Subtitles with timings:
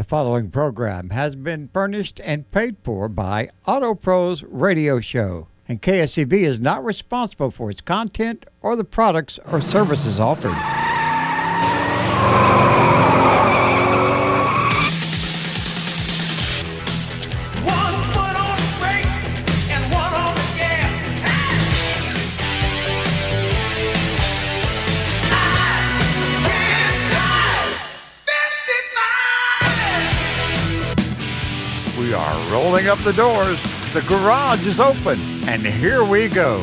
[0.00, 5.82] The following program has been furnished and paid for by Auto Pros Radio Show, and
[5.82, 10.56] KSEV is not responsible for its content or the products or services offered.
[32.90, 33.60] Up the doors.
[33.94, 36.58] The garage is open, and here we go.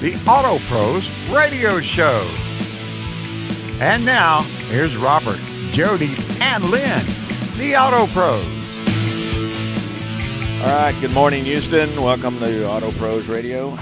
[0.00, 2.28] The Auto Pros Radio Show.
[3.78, 5.38] And now, here's Robert,
[5.70, 7.06] Jody, and Lynn,
[7.58, 8.44] the Auto Pros.
[10.62, 11.94] All right, good morning, Houston.
[12.02, 13.76] Welcome to Auto Pros Radio.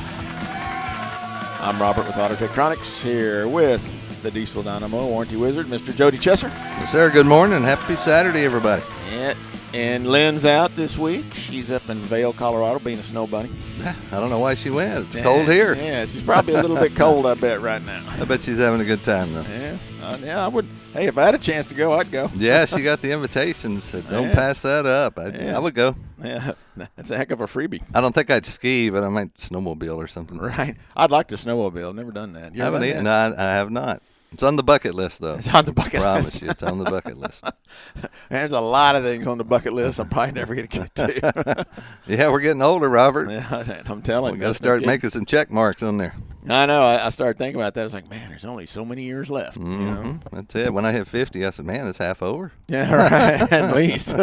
[1.61, 3.83] I'm Robert with Auto Techtronics here with
[4.23, 5.97] the Diesel Dynamo Warranty Wizard, Mr.
[5.97, 6.51] Jody Chesser.
[6.51, 7.09] Yes, sir.
[7.09, 7.57] Good morning.
[7.57, 8.83] And happy Saturday, everybody.
[9.11, 9.33] Yeah,
[9.73, 11.33] and Lynn's out this week.
[11.35, 13.51] She's up in Vail, Colorado, being a snow bunny.
[13.85, 15.07] I don't know why she went.
[15.07, 15.75] It's cold here.
[15.75, 18.03] Yeah, she's probably a little bit cold, I bet, right now.
[18.21, 19.43] I bet she's having a good time, though.
[19.43, 20.67] Yeah, uh, yeah, I would.
[20.93, 22.29] Hey, if I had a chance to go, I'd go.
[22.37, 23.81] Yeah, she got the invitation.
[23.81, 24.35] Said, don't Yeah.
[24.35, 25.19] pass that up.
[25.19, 25.57] I, Yeah.
[25.57, 25.95] I would go.
[26.23, 26.53] Yeah,
[26.97, 29.97] that's a heck of a freebie, I don't think I'd ski, but I might snowmobile
[29.97, 30.37] or something.
[30.39, 30.77] right?
[30.97, 31.95] I'd like to snowmobile.
[31.95, 32.55] Never done that.
[32.55, 33.05] You I haven't eaten.
[33.05, 34.03] No, I, I have not.
[34.33, 35.35] It's on the bucket list, though.
[35.35, 36.43] It's on the bucket I Promise list.
[36.43, 37.43] you, it's on the bucket list.
[38.31, 40.95] There's a lot of things on the bucket list I'm probably never going to get
[40.95, 41.67] to.
[42.07, 43.29] Yeah, we're getting older, Robert.
[43.31, 44.33] yeah, I'm telling you.
[44.35, 44.43] We you.
[44.43, 46.15] got to start no making some check marks on there.
[46.49, 46.85] I know.
[46.85, 47.83] I, I started thinking about that.
[47.83, 49.59] I was like, man, there's only so many years left.
[49.59, 50.03] You know?
[50.03, 50.73] hmm That's it.
[50.73, 52.53] When I hit 50, I said, man, it's half over.
[52.67, 53.53] Yeah, right.
[53.53, 54.15] At least.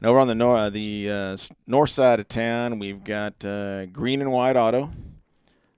[0.00, 3.86] And over on the nor- uh, the uh, north side of town, we've got uh,
[3.86, 4.90] Green and White Auto.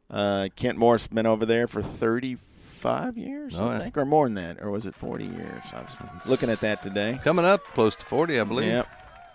[0.09, 3.79] Uh, Kent Morris been over there for 35 years, Oh, I yeah.
[3.81, 5.65] think, or more than that, or was it 40 years?
[5.73, 5.97] I was
[6.29, 7.19] looking at that today.
[7.25, 8.69] Coming up close to 40, I believe.
[8.69, 8.89] Yep.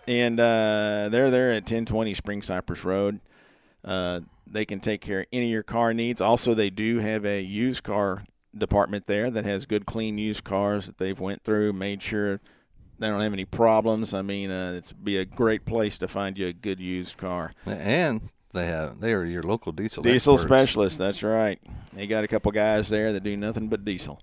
[0.07, 3.19] And uh, they're there at 1020 Spring Cypress Road.
[3.83, 6.21] Uh, they can take care of any of your car needs.
[6.21, 8.23] Also, they do have a used car
[8.57, 12.39] department there that has good, clean used cars that they've went through, made sure
[12.99, 14.13] they don't have any problems.
[14.13, 17.53] I mean, uh, it's be a great place to find you a good used car.
[17.65, 20.49] And they have they are your local diesel Diesel experts.
[20.49, 21.59] specialist, that's right.
[21.93, 24.21] They got a couple guys there that do nothing but diesel.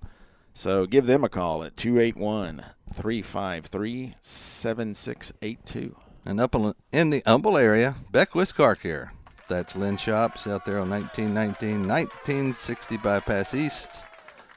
[0.53, 5.95] So give them a call at 281 353 7682.
[6.25, 9.13] And up in in the Humble area, Beckwith Car Care.
[9.47, 14.03] That's Lynn Shops out there on 1919, 1960 Bypass East.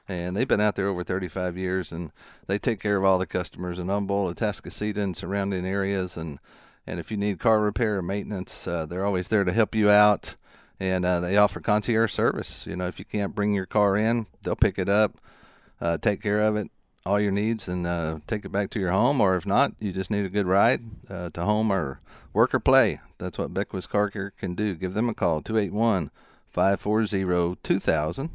[0.08, 2.12] And they've been out there over 35 years, and
[2.46, 6.16] they take care of all the customers in Humble, Atascocita, and surrounding areas.
[6.16, 6.38] And,
[6.86, 9.90] and if you need car repair or maintenance, uh, they're always there to help you
[9.90, 10.34] out.
[10.80, 12.66] And uh, they offer concierge service.
[12.66, 15.18] You know, if you can't bring your car in, they'll pick it up,
[15.80, 16.70] uh, take care of it,
[17.08, 19.92] all your needs and uh, take it back to your home, or if not, you
[19.92, 22.00] just need a good ride uh, to home or
[22.32, 23.00] work or play.
[23.16, 24.74] That's what Beckwith Car Care can do.
[24.74, 26.10] Give them a call, 281
[26.46, 28.30] 540 2000.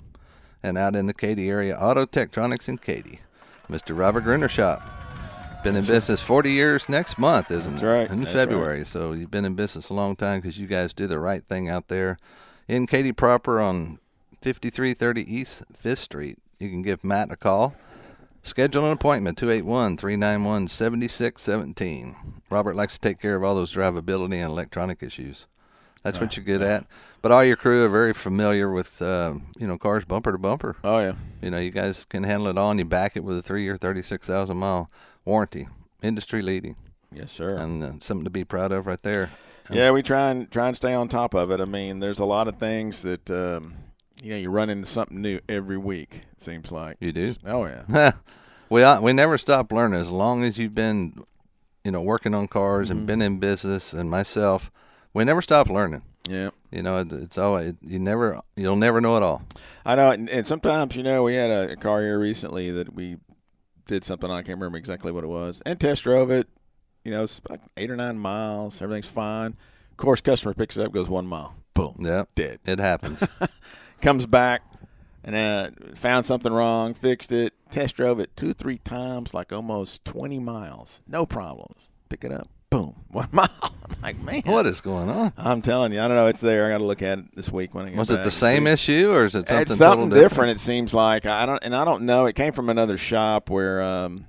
[0.63, 3.19] And out in the Katy area, Auto Techtronics in Katy,
[3.69, 3.97] Mr.
[3.97, 4.81] Robert Gruener Shop.
[5.63, 7.87] Been in business 40 years next month, isn't That's it?
[7.87, 8.09] right.
[8.09, 8.85] In That's February.
[8.85, 11.69] So you've been in business a long time because you guys do the right thing
[11.69, 12.17] out there
[12.67, 13.99] in Katy proper on
[14.41, 16.37] 5330 East 5th Street.
[16.59, 17.75] You can give Matt a call
[18.45, 22.41] Schedule an appointment 281 391 7617.
[22.49, 25.47] Robert likes to take care of all those drivability and electronic issues.
[26.03, 26.85] That's what you're good at.
[27.21, 30.75] But all your crew are very familiar with, uh, you know, cars bumper to bumper.
[30.83, 31.13] Oh yeah.
[31.41, 33.77] You know, you guys can handle it all, and you back it with a three-year,
[33.77, 34.89] thirty-six thousand mile
[35.23, 35.67] warranty,
[36.01, 36.75] industry leading,
[37.11, 37.55] Yes, sir.
[37.57, 39.29] and uh, something to be proud of right there.
[39.71, 41.61] Yeah, we try and try and stay on top of it.
[41.61, 43.75] I mean, there's a lot of things that um,
[44.21, 46.21] you know you run into something new every week.
[46.33, 47.33] It seems like You do?
[47.45, 48.11] Oh yeah.
[48.69, 51.23] we uh, we never stop learning as long as you've been,
[51.85, 54.69] you know, working on cars and been in business, and myself,
[55.13, 56.01] we never stop learning.
[56.29, 56.51] Yeah.
[56.71, 59.43] You know, it, it's always you never you'll never know it all.
[59.85, 62.93] I know, and, and sometimes you know we had a, a car here recently that
[62.93, 63.17] we
[63.87, 66.47] did something I can't remember exactly what it was, and test drove it.
[67.03, 68.81] You know, it's like eight or nine miles.
[68.81, 69.57] Everything's fine.
[69.91, 72.59] Of course, customer picks it up, goes one mile, boom, Yeah, dead.
[72.65, 73.21] it happens.
[74.01, 74.63] Comes back
[75.23, 80.03] and uh, found something wrong, fixed it, test drove it two, three times, like almost
[80.05, 81.91] twenty miles, no problems.
[82.09, 83.47] Pick it up, boom, one mile.
[83.61, 85.31] I'm like, man, what is going on?
[85.37, 86.27] I'm telling you, I don't know.
[86.27, 86.65] It's there.
[86.65, 88.65] I got to look at it this week when I get Was it the same
[88.65, 90.51] issue or is it something, it's something total different.
[90.51, 92.25] It seems like I don't, and I don't know.
[92.25, 94.25] It came from another shop where um,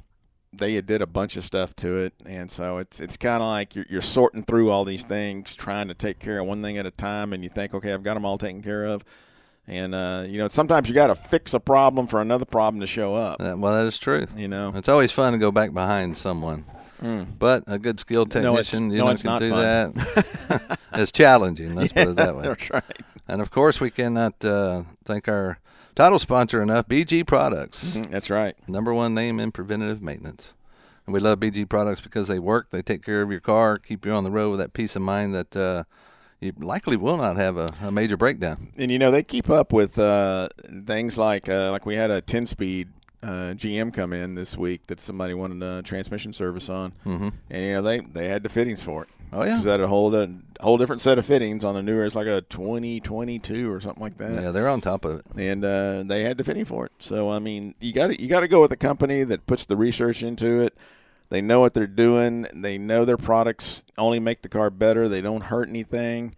[0.53, 3.75] they did a bunch of stuff to it, and so it's it's kind of like
[3.75, 6.85] you're, you're sorting through all these things, trying to take care of one thing at
[6.85, 9.05] a time, and you think, okay, I've got them all taken care of,
[9.67, 12.87] and uh, you know, sometimes you got to fix a problem for another problem to
[12.87, 13.41] show up.
[13.41, 14.27] Well, that is true.
[14.37, 16.67] You know, It's always fun to go back behind someone.
[17.39, 18.43] But a good skilled Hmm.
[18.43, 19.63] No, technician, you no, know, can not do fun.
[19.95, 20.79] that.
[20.95, 21.75] it's challenging.
[21.75, 22.43] Let's put it that way.
[22.45, 22.85] that's right.
[23.29, 25.59] And of course, we cannot uh, thank our
[25.95, 28.57] title sponsor enough, BG Products, Mm, That's right.
[28.69, 30.55] number one name in preventative maintenance.
[31.07, 34.07] And we love BG Products because they work, they take care of your car, keep
[34.07, 35.85] you on the road with that peace of mind that uh,
[36.41, 38.69] you likely will not have a, a major breakdown.
[38.79, 40.49] and you know they keep up with uh,
[40.87, 42.89] things like uh, like we had a 10 speed
[43.25, 47.31] uh, GM come in this week that somebody wanted a transmission service on, mm-hmm.
[47.51, 49.09] and you know they they had the fittings for it.
[49.33, 49.57] Oh, yeah.
[49.57, 50.29] 'Cause that a whole a
[50.61, 52.05] whole different set of fittings on the newer.
[52.05, 54.43] It's like a 2022 or something like that.
[54.43, 55.27] Yeah, they're on top of it.
[55.37, 56.93] And uh, they had the fitting for it.
[57.01, 59.65] So I mean, you got to you got to go with a company that puts
[59.65, 60.77] the research into it.
[61.31, 62.47] They know what they're doing.
[62.55, 65.09] They know their products only make the car better.
[65.09, 66.37] They don't hurt anything,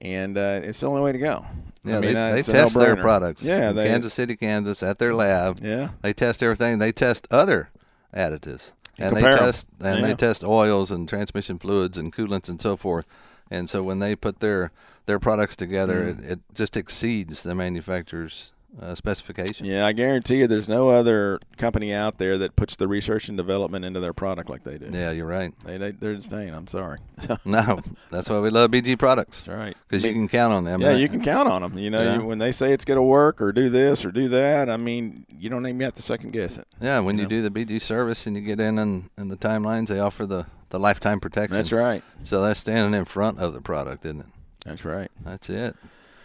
[0.00, 1.46] and uh, it's the only way to go.
[1.84, 3.42] Yeah, I mean, they, they test their products.
[3.42, 5.58] Yeah, in they, Kansas City, Kansas, at their lab.
[5.62, 5.90] Yeah.
[6.00, 6.78] they test everything.
[6.78, 7.70] They test other
[8.14, 10.06] additives, and they test and Yeah.
[10.06, 13.06] they test oils and transmission fluids and coolants and so forth.
[13.50, 14.70] And so when they put their
[15.06, 16.18] their products together, Mm.
[16.24, 19.66] it, it just exceeds the manufacturer's uh, specification.
[19.66, 23.36] Yeah, I guarantee you, there's no other company out there that puts the research and
[23.36, 24.88] development into their product like they do.
[24.90, 25.52] Yeah, you're right.
[25.64, 26.54] They, they they're insane.
[26.54, 26.98] I'm sorry.
[27.44, 27.80] No,
[28.10, 29.76] that's why we love BG products That's right.
[29.88, 30.80] because you can count on them.
[30.80, 31.78] Yeah, And you can count on them.
[31.78, 32.14] You know, Yeah.
[32.18, 34.76] you, when they say it's going to work or do this or do that, I
[34.76, 36.66] mean, you don't even have to second guess it.
[36.80, 37.28] Yeah, when you know.
[37.28, 40.46] do the BG service and you get in and in the timelines, they offer the
[40.70, 41.54] the lifetime protection.
[41.54, 42.02] That's right.
[42.24, 44.26] So that's standing in front of the product, isn't it?
[44.64, 45.10] That's right.
[45.22, 45.76] That's it.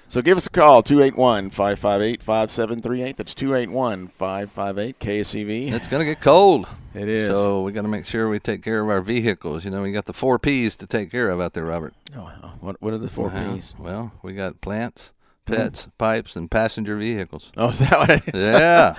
[0.09, 3.18] So give us a call, 281 558 5738.
[3.18, 5.71] That's 281 558 KSEV.
[5.74, 6.65] It's going to get cold.
[6.94, 7.27] It is.
[7.27, 9.65] So we got to make sure we take care of our vehicles.
[9.65, 11.94] You know, we got the four P's to take care of out there, Robert.
[12.15, 12.31] Oh,
[12.62, 13.54] what, what are the four Uh-huh.
[13.56, 13.75] P's?
[13.77, 15.12] Well, we got plants,
[15.45, 17.51] pets, pipes, and passenger vehicles.
[17.57, 18.48] Oh, is that what it is?
[18.48, 18.95] Yeah.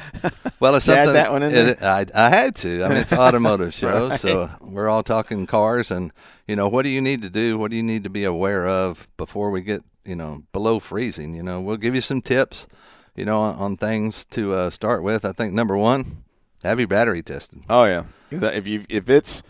[0.60, 1.14] Well, it's something.
[1.14, 2.84] that one in it- I, I had to.
[2.84, 4.20] I mean, it's automotive show, Right.
[4.20, 6.12] so we're all talking cars, and
[6.46, 7.56] you know, what do you need to do?
[7.56, 11.34] What do you need to be aware of before we get, you know, below freezing?
[11.34, 12.67] You know, we'll give you some tips,
[13.15, 15.24] you know, on, on things to uh, start with.
[15.24, 16.24] I think number one,
[16.65, 17.60] have your battery tested.
[17.69, 19.43] Oh yeah, If you if it's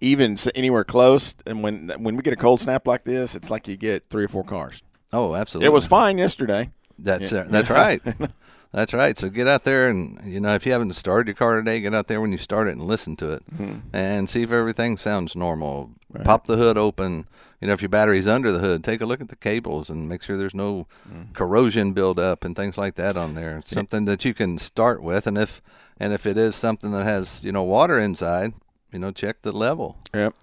[0.00, 3.68] even anywhere close, and when when we get a cold snap like this, it's like
[3.68, 4.82] you get three or four cars.
[5.12, 5.66] Oh, absolutely.
[5.66, 6.70] It was fine yesterday.
[6.98, 7.40] That's Yeah.
[7.40, 8.00] uh, that's right.
[8.76, 9.16] That's right.
[9.16, 11.94] So get out there and you know if you haven't started your car today, get
[11.94, 13.76] out there when you start it and listen to it, hmm.
[13.90, 15.92] and see if everything sounds normal.
[16.24, 17.26] Pop the hood open.
[17.62, 20.10] You know if your battery's under the hood, take a look at the cables and
[20.10, 21.32] make sure there's no hmm.
[21.32, 23.56] corrosion buildup and things like that on there.
[23.56, 25.62] It's something that you can start with, and if
[25.96, 28.52] and if it is something that has you know water inside,
[28.92, 30.34] you know check the level Yep.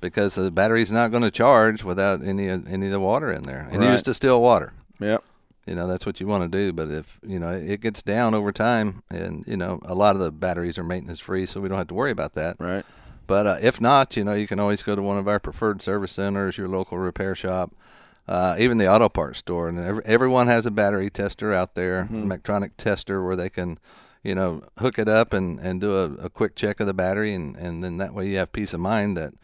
[0.00, 3.42] because the battery's not going to charge without any of- any of the water in
[3.42, 3.68] there.
[3.70, 3.92] And Right.
[3.92, 5.22] use distilled water Yep.
[5.66, 8.34] You know that's what you want to do but if you know it gets down
[8.34, 11.68] over time and you know a lot of the batteries are maintenance free so we
[11.68, 12.84] don't have to worry about that Right.
[13.26, 15.80] but uh, if not you know you can always go to one of our preferred
[15.82, 17.72] service centers your local repair shop
[18.26, 22.00] uh, even the auto parts store and every, everyone has a battery tester out there
[22.10, 23.78] an electronic tester where they can
[24.22, 27.34] you know hook it up and, and do a, a quick check of the battery
[27.34, 29.34] and, and then that way you have peace of mind that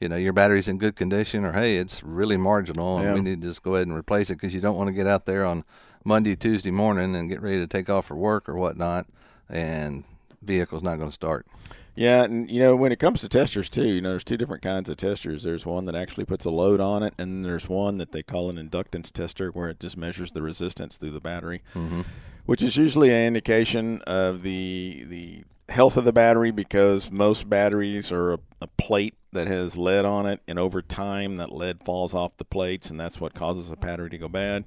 [0.00, 3.14] you know your battery's in good condition or hey it's really marginal and Yeah.
[3.14, 5.06] we need to just go ahead and replace it because you don't want to get
[5.06, 5.64] out there on
[6.04, 9.06] monday tuesday morning and get ready to take off for work or whatnot
[9.48, 10.04] and
[10.42, 11.46] vehicle's not going to start.
[11.94, 14.62] Yeah, and you know when it comes to testers too, you know there's two different
[14.62, 15.44] kinds of testers.
[15.44, 18.50] There's one that actually puts a load on it, and there's one that they call
[18.50, 22.02] an inductance tester, where it just measures the resistance through the battery, mm-hmm.
[22.44, 28.12] which is usually an indication of the the health of the battery because most batteries
[28.12, 32.14] are a, a plate that has lead on it, and over time that lead falls
[32.14, 34.64] off the plates, and that's what causes the battery to go bad.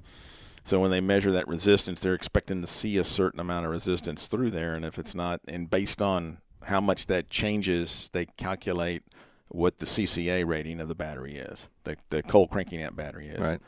[0.62, 4.26] So when they measure that resistance, they're expecting to see a certain amount of resistance
[4.26, 9.02] through there, and if it's not, and based on how much that changes, they calculate
[9.48, 13.40] what the CCA rating of the battery is, the the cold cranking amp battery is.
[13.40, 13.60] Right.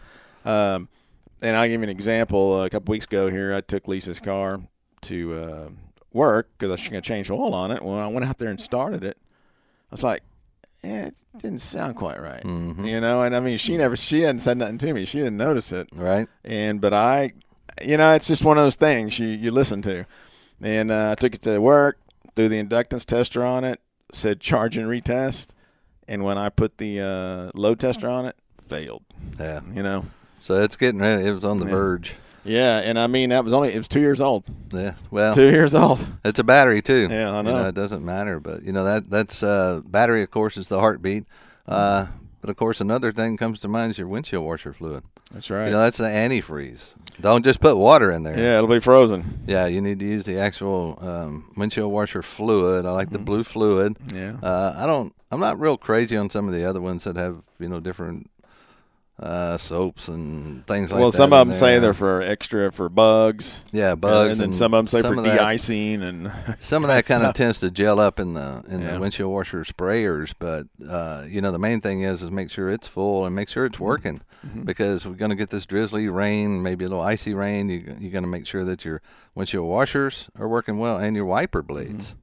[0.44, 0.88] Um,
[1.40, 2.62] and I'll give you an example.
[2.62, 4.60] A couple weeks ago here, I took Lisa's car
[5.02, 5.68] to uh,
[6.14, 7.82] work because I was going to change oil on it.
[7.82, 9.16] When I went out there and started it,
[9.90, 10.22] I was like,
[10.84, 12.44] eh, it didn't sound quite right.
[12.44, 15.04] You know, and I mean, she never, she hadn't said nothing to me.
[15.04, 15.88] She didn't notice it.
[15.94, 16.26] Right.
[16.44, 17.32] And, but I,
[17.82, 20.06] you know, it's just one of those things you, you listen to.
[20.60, 21.98] And uh, I took it to work,
[22.36, 23.80] threw the inductance tester on it,
[24.12, 25.54] said charge and retest.
[26.08, 29.02] And when I put the uh, load tester on it, failed.
[29.38, 29.60] Yeah.
[29.74, 30.06] You know,
[30.38, 31.26] So it's getting ready.
[31.26, 31.70] It was on the Yeah.
[31.72, 32.14] verge.
[32.44, 34.44] Yeah, and I mean that was only it was two years old.
[34.72, 34.94] Yeah.
[35.10, 36.04] Well, Two years old.
[36.24, 37.08] It's a battery too.
[37.10, 37.68] Yeah, I You know.
[37.68, 40.22] it doesn't matter, but you know that that's uh, battery.
[40.22, 41.24] Of course, is the heartbeat.
[41.66, 42.06] Uh,
[42.40, 45.04] but of course, another thing comes to mind is your windshield washer fluid.
[45.32, 45.66] That's right.
[45.66, 46.96] You know that's the antifreeze.
[47.20, 48.36] Don't just put water in there.
[48.38, 49.44] yeah, it'll be frozen.
[49.46, 52.84] Yeah, you need to use the actual um, windshield washer fluid.
[52.86, 53.94] I like the blue fluid.
[53.98, 54.16] Mm-hmm.
[54.16, 54.36] Yeah.
[54.48, 55.14] Uh, I don't.
[55.30, 58.28] I'm not real crazy on some of the other ones that have you know different
[59.18, 61.18] uh, soaps and things like well, that.
[61.18, 63.62] Well, some of them say they're for extra for bugs.
[63.72, 67.06] yeah bugs, and then some of them say for that- de-icing and Some of that
[67.06, 68.94] kind of tends to gel up in the in Yeah.
[68.94, 72.68] the windshield washer sprayers, but uh, you know the main thing is is make sure
[72.70, 74.62] it's full and make sure it's working Mm-hmm.
[74.62, 77.68] because we're going to get this drizzly rain, maybe a little icy rain.
[77.68, 79.00] You you're going to make sure that your
[79.36, 82.08] windshield washers are working well and your wiper blades.
[82.14, 82.18] Mm-hmm.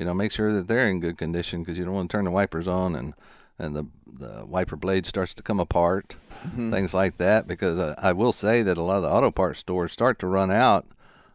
[0.00, 2.24] You know, make sure that they're in good condition because you don't want to turn
[2.24, 3.14] the wipers on and
[3.60, 6.70] and the the wiper blade starts to come apart, Mm-hmm.
[6.70, 7.46] things like that.
[7.46, 10.26] Because uh, I will say that a lot of the auto parts stores start to
[10.26, 10.86] run out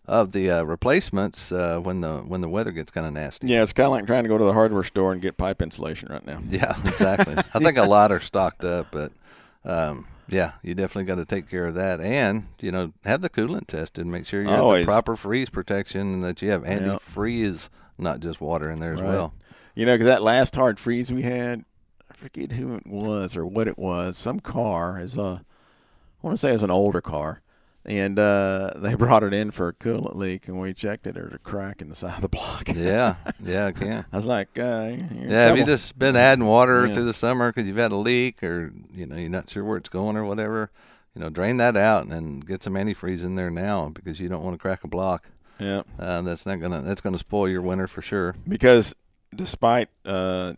[0.07, 3.47] of the uh, replacements uh, when the when the weather gets kind of nasty.
[3.47, 5.61] yeah, it's kind of like trying to go to the hardware store and get pipe
[5.61, 6.39] insulation right now.
[6.49, 7.35] Yeah, exactly.
[7.53, 9.11] I think a lot are stocked up, but
[9.63, 13.29] um, yeah, you definitely got to take care of that, and you know have the
[13.29, 14.03] coolant tested.
[14.05, 18.19] And make sure you have the proper freeze protection and that you have antifreeze, not
[18.21, 19.09] just water in there as Right.
[19.09, 19.33] well.
[19.75, 21.63] You know, because that last hard freeze we had, I
[22.25, 24.17] forget who it was or what it was.
[24.17, 27.41] Some car is a, I want to say it was an older car,
[27.85, 31.13] and uh, they brought it in for a coolant leak, and we checked it.
[31.15, 32.67] There's a crack in the side of the block.
[32.73, 34.05] Yeah, yeah, I can.
[34.11, 36.93] I was like, uh, Yeah, have you just been adding water Yeah.
[36.93, 39.77] through the summer because you've had a leak or you know you're not sure where
[39.77, 40.71] it's going or whatever?
[41.13, 44.43] You know, drain that out and get some antifreeze in there now because you don't
[44.43, 45.29] want to crack a block.
[45.59, 48.35] yeah, Uh, that's not gonna that's gonna spoil your winter for sure.
[48.49, 48.93] because
[49.35, 50.53] despite uh,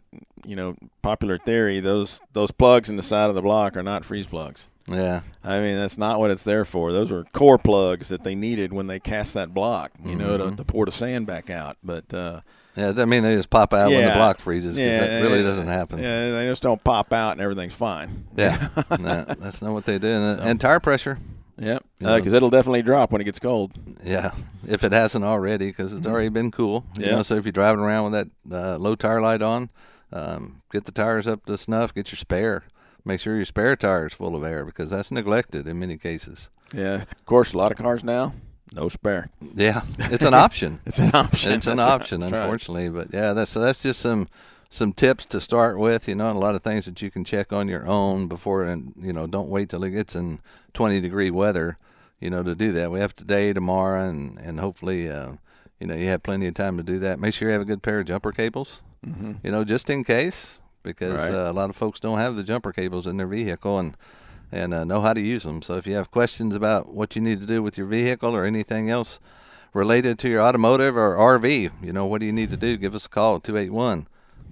[0.46, 4.06] you know popular theory, those those plugs in the side of the block are not
[4.06, 4.68] freeze plugs.
[4.90, 6.94] Yeah, I mean, that's not what it's there for.
[6.94, 10.52] Those were core plugs that they needed when they cast that block, you know, Mm-hmm.
[10.52, 11.76] to, to pour the sand back out.
[11.84, 12.40] But uh,
[12.78, 12.94] yeah.
[12.96, 15.68] I mean they just pop out when the block freezes because that really yeah, doesn't
[15.68, 16.00] happen.
[16.00, 18.28] Yeah, they just don't pop out and everything's fine.
[18.38, 20.08] Yeah, no, that's not what they do.
[20.08, 21.18] And, and tire pressure,
[21.60, 21.84] Yep.
[22.00, 22.18] Yeah.
[22.18, 23.72] Because it'll definitely drop when it gets cold.
[24.04, 24.32] yeah,
[24.68, 26.86] if it hasn't already, because it's already been cool.
[26.86, 27.04] You Mm-hmm.
[27.04, 27.16] Yeah.
[27.18, 29.70] know, so if you're driving around with that uh, low tire light on,
[30.14, 31.94] um, get the tires up to snuff.
[31.94, 32.64] Get your spare.
[33.04, 36.50] Make sure your spare tire is full of air because that's neglected in many cases.
[36.74, 37.04] Yeah.
[37.04, 38.34] Of course, a lot of cars now,
[38.74, 39.30] no spare.
[39.54, 40.82] Yeah, it's an option.
[40.86, 41.54] It's an option.
[41.54, 42.34] it's an That's option, right.
[42.34, 42.90] unfortunately.
[42.90, 44.28] But yeah, that's so that's just some
[44.70, 46.08] some tips to start with.
[46.08, 48.64] You know, and a lot of things that you can check on your own before,
[48.64, 50.40] and you know, don't wait till it gets in
[50.74, 51.78] 20 degree weather.
[52.20, 52.92] You know, to do that.
[52.92, 55.34] We have today, tomorrow, and and hopefully, uh,
[55.80, 57.20] you know, you have plenty of time to do that.
[57.20, 58.82] Make sure you have a good pair of jumper cables.
[59.44, 61.34] You know, just in case, because Mm-hmm.
[61.34, 61.48] Right.
[61.48, 63.96] uh, a lot of folks don't have the jumper cables in their vehicle and
[64.52, 65.62] and uh, know how to use them.
[65.62, 68.44] So if you have questions about what you need to do with your vehicle or
[68.46, 69.20] anything else
[69.74, 72.76] related to your automotive or RV, you know, what do you need to do?
[72.78, 74.08] Give us a call 281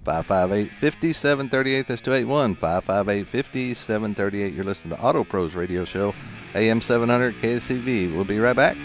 [0.06, 1.86] 558 5738.
[1.88, 4.54] That's 281 558 5738.
[4.54, 6.14] You're listening to Auto Pros Radio Show,
[6.54, 8.14] AM 700 KSEV.
[8.14, 8.76] We'll be right back.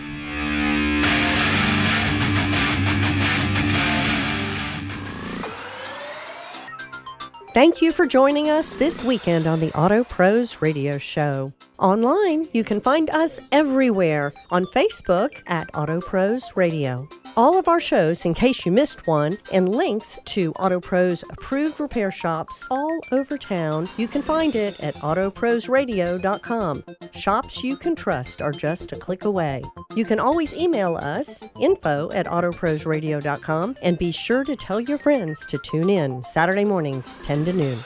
[7.53, 11.51] Thank you for joining us this weekend on the Auto Pros Radio Show.
[11.79, 17.09] Online, you can find us everywhere on Facebook at Auto Pros Radio.
[17.37, 22.11] All of our shows, in case you missed one, and links to AutoPro's approved repair
[22.11, 26.83] shops all over town, you can find it at autoprosradio.com.
[27.13, 29.63] Shops you can trust are just a click away.
[29.95, 35.45] You can always email us, info at autoprosradio.com, and be sure to tell your friends
[35.45, 37.77] to tune in Saturday mornings, 10 to noon.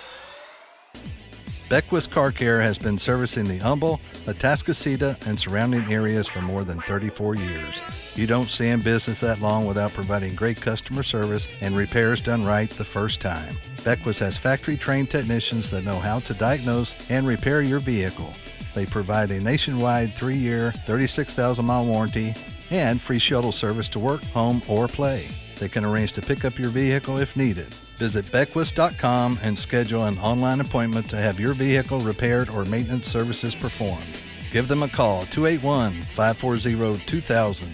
[1.67, 6.79] Beckwith Car Care has been servicing the Humble, Atascocita, and surrounding areas for more than
[6.81, 7.81] 34 years.
[8.15, 12.45] You don't stay in business that long without providing great customer service and repairs done
[12.45, 13.51] right the first time.
[13.83, 18.31] Beckwith has factory trained technicians that know how to diagnose and repair your vehicle.
[18.75, 22.35] They provide a nationwide three year, 36,000 mile warranty
[22.69, 25.25] and free shuttle service to work, home, or play.
[25.57, 27.73] They can arrange to pick up your vehicle if needed.
[27.97, 33.55] Visit Beckwith.com and schedule an online appointment to have your vehicle repaired or maintenance services
[33.55, 34.03] performed.
[34.51, 37.71] Give them a call 281 540 2000.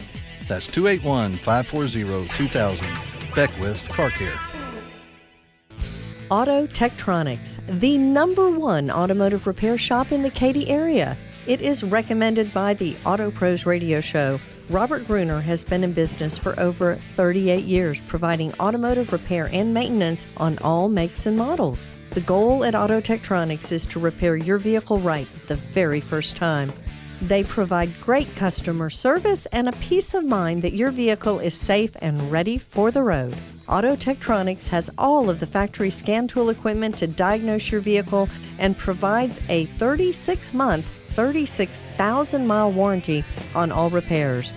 [0.48, 2.88] That's 281 540 2000.
[3.34, 4.40] Beckwith's Car Care.
[6.30, 11.18] Auto Tektronics, the number one automotive repair shop in the Katy area.
[11.46, 14.40] It is recommended by the Auto Pros Radio Show.
[14.70, 20.28] Robert Gruener has been in business for over 38 years, providing automotive repair and maintenance
[20.38, 21.92] on all makes and models.
[22.12, 26.72] The goal at Auto Tektronics is to repair your vehicle right the very first time.
[27.22, 31.96] They provide great customer service and a peace of mind that your vehicle is safe
[32.02, 33.38] and ready for the road.
[33.68, 38.28] Auto Tektronics has all of the factory scan tool equipment to diagnose your vehicle
[38.58, 43.24] and provides a 36 month, 36,000 mile warranty
[43.56, 44.54] on all repairs.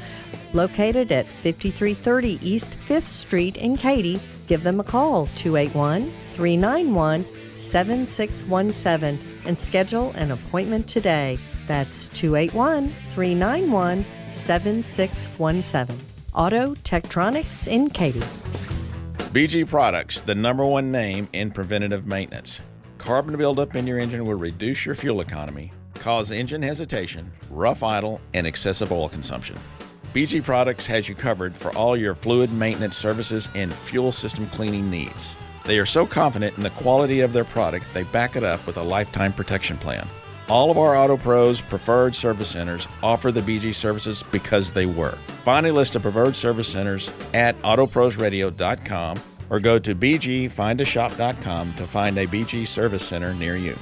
[0.53, 7.25] Located at 5330 East 5th Street in Katy, give them a call 281 391
[7.57, 11.39] 7617 and schedule an appointment today.
[11.67, 15.99] That's 281 391 7617.
[16.35, 18.23] Auto Tektronics in Katy.
[19.33, 22.61] BG Products, the number one name in preventative maintenance.
[22.99, 28.21] Carbon buildup in your engine will reduce your fuel economy, cause engine hesitation, rough idle,
[28.35, 29.57] and excessive oil consumption.
[30.13, 34.89] BG Products has you covered for all your fluid maintenance services and fuel system cleaning
[34.91, 35.35] needs.
[35.65, 38.77] They are so confident in the quality of their product, they back it up with
[38.77, 40.07] a lifetime protection plan.
[40.49, 45.17] All of our Auto Pros preferred service centers offer the BG services because they work.
[45.43, 52.19] Find a list of preferred service centers at autoprosradio.com or go to bgfindashop.com to find
[52.19, 53.77] a BG service center near you.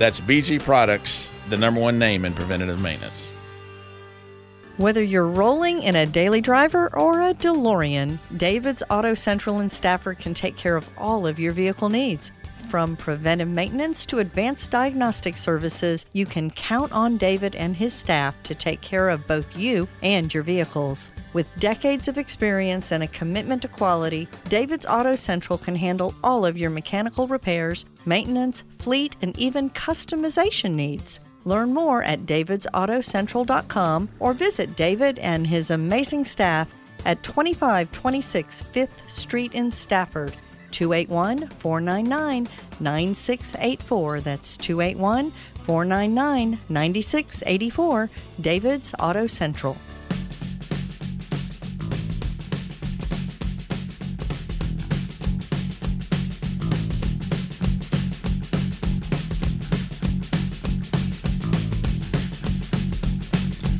[0.00, 3.28] That's BG Products, the number one name in preventative maintenance.
[4.78, 10.18] Whether you're rolling in a daily driver or a DeLorean, David's Auto Central in Stafford
[10.18, 12.32] can take care of all of your vehicle needs.
[12.70, 18.40] From preventive maintenance to advanced diagnostic services, you can count on David and his staff
[18.44, 21.10] to take care of both you and your vehicles.
[21.32, 26.46] With decades of experience and a commitment to quality, David's Auto Central can handle all
[26.46, 31.18] of your mechanical repairs, maintenance, fleet, and even customization needs.
[31.44, 36.68] Learn more at davidsautocentral.com or visit David and his amazing staff
[37.04, 40.36] at 2526 5th Street in Stafford.
[40.70, 42.48] 281 499
[42.80, 44.20] 9684.
[44.20, 48.10] That's 281 499 9684.
[48.40, 49.76] David's Auto Central.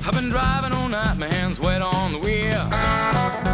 [0.07, 3.50] I've been driving all night, my hands wet on the wheel.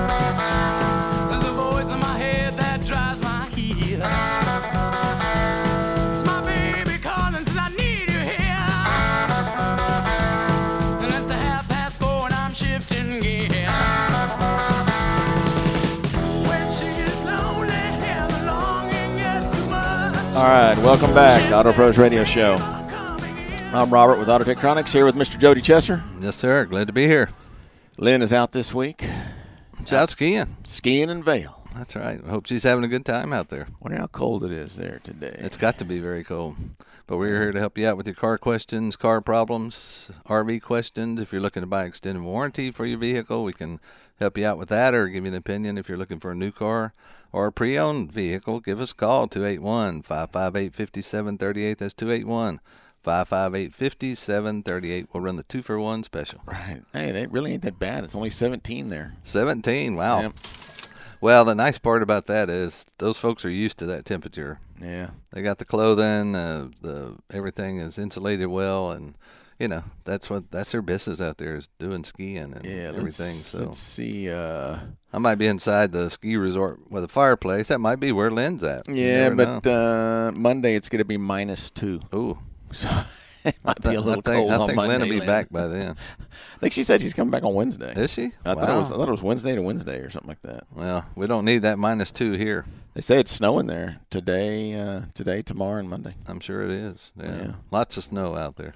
[20.37, 22.57] All right, welcome back to Auto Pros Radio Show.
[23.73, 25.39] I'm Robert with Auto Tektronics here with Mr.
[25.39, 26.03] Jody Chesser.
[26.21, 26.67] Yes, sir.
[26.67, 27.31] Glad to be here.
[27.97, 29.09] Lynn is out this week
[29.81, 30.59] It's out skiing.
[30.65, 31.56] skiing in Vail.
[31.77, 32.21] That's right.
[32.25, 33.69] I hope she's having a good time out there.
[33.81, 35.37] Wonder how cold it is there today.
[35.39, 36.57] It's got to be very cold.
[37.07, 41.21] But we're here to help you out with your car questions, car problems, RV questions.
[41.21, 43.79] If you're looking to buy extended warranty for your vehicle, we can
[44.19, 46.37] help you out with that or give you an opinion if you're looking for a
[46.37, 46.93] new car
[47.31, 48.61] or a pre owned vehicle.
[48.61, 51.79] Give us a call 281 558 5738.
[51.79, 52.61] That's 281
[53.03, 55.07] 558 5738.
[55.13, 56.41] We'll run the two for one special.
[56.47, 56.83] right.
[56.93, 58.03] Hey, it really ain't that bad.
[58.03, 59.15] It's only 17 there.
[59.23, 59.95] 17.
[59.95, 60.23] Wow.
[60.23, 60.33] Yep.
[61.21, 64.61] Well, the nice part about that is those folks are used to that temperature.
[64.81, 65.11] Yeah.
[65.33, 69.15] They got the clothing, uh, the everything is insulated well, and
[69.59, 72.93] you know that's what that's their business out there is doing skiing and Yeah.
[72.95, 73.37] everything.
[73.37, 74.31] Let's, So let's see.
[74.31, 74.79] Uh,
[75.13, 77.69] I might be inside the ski resort with a fireplace.
[77.69, 78.87] That might be where Lynn's at.
[78.89, 82.01] Yeah, but uh, Monday it's going to be minus two.
[82.15, 82.39] ooh,
[82.73, 82.89] So
[83.47, 84.99] it might be a little I think, cold I on think Monday.
[84.99, 85.91] Lynn will be back by then.
[85.91, 87.93] I think she said she's coming back on Wednesday.
[87.95, 88.33] Is she?
[88.45, 88.93] I thought it was.
[88.93, 90.65] I thought it was Wednesday to Wednesday or something like that.
[90.75, 92.65] Well, we don't need that minus two here.
[92.95, 96.15] They say it's snowing there today, uh, today, tomorrow, and Monday.
[96.27, 97.13] I'm sure it is.
[97.17, 97.37] Yeah.
[97.37, 97.53] Yeah.
[97.71, 98.75] Lots of snow out there.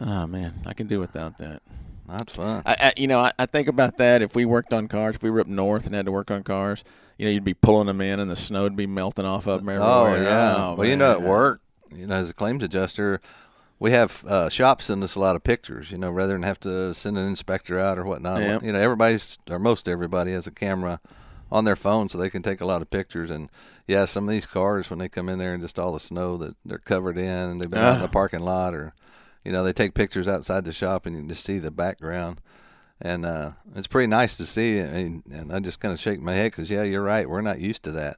[0.00, 1.60] Oh man, I can do without that.
[2.06, 2.62] Not fun.
[2.64, 4.22] I, I you know, I, I think about that.
[4.22, 6.42] If we worked on cars, if we were up north and had to work on
[6.42, 6.84] cars,
[7.18, 9.64] you know, you'd be pulling them in, and the snow would be melting off of
[9.64, 10.54] them Oh yeah.
[10.56, 11.28] Oh, well, you know, at man.
[11.28, 11.60] work,
[11.94, 13.20] you know, as a claims adjuster,
[13.78, 15.90] we have uh, shops send us a lot of pictures.
[15.90, 18.40] You know, rather than have to send an inspector out or whatnot.
[18.40, 18.58] Yeah.
[18.62, 21.00] You know, everybody's or most everybody has a camera
[21.50, 23.30] on their phone, so they can take a lot of pictures.
[23.30, 23.50] And
[23.86, 26.36] yeah, some of these cars when they come in there and just all the snow
[26.38, 28.92] that they're covered in, and they've been out in the parking lot, or
[29.44, 32.40] you know, they take pictures outside the shop, and you can just see the background.
[33.00, 36.34] And uh, it's pretty nice to see, and, and I just kind of shake my
[36.34, 37.30] head because yeah, you're right.
[37.30, 38.16] We're not used to that.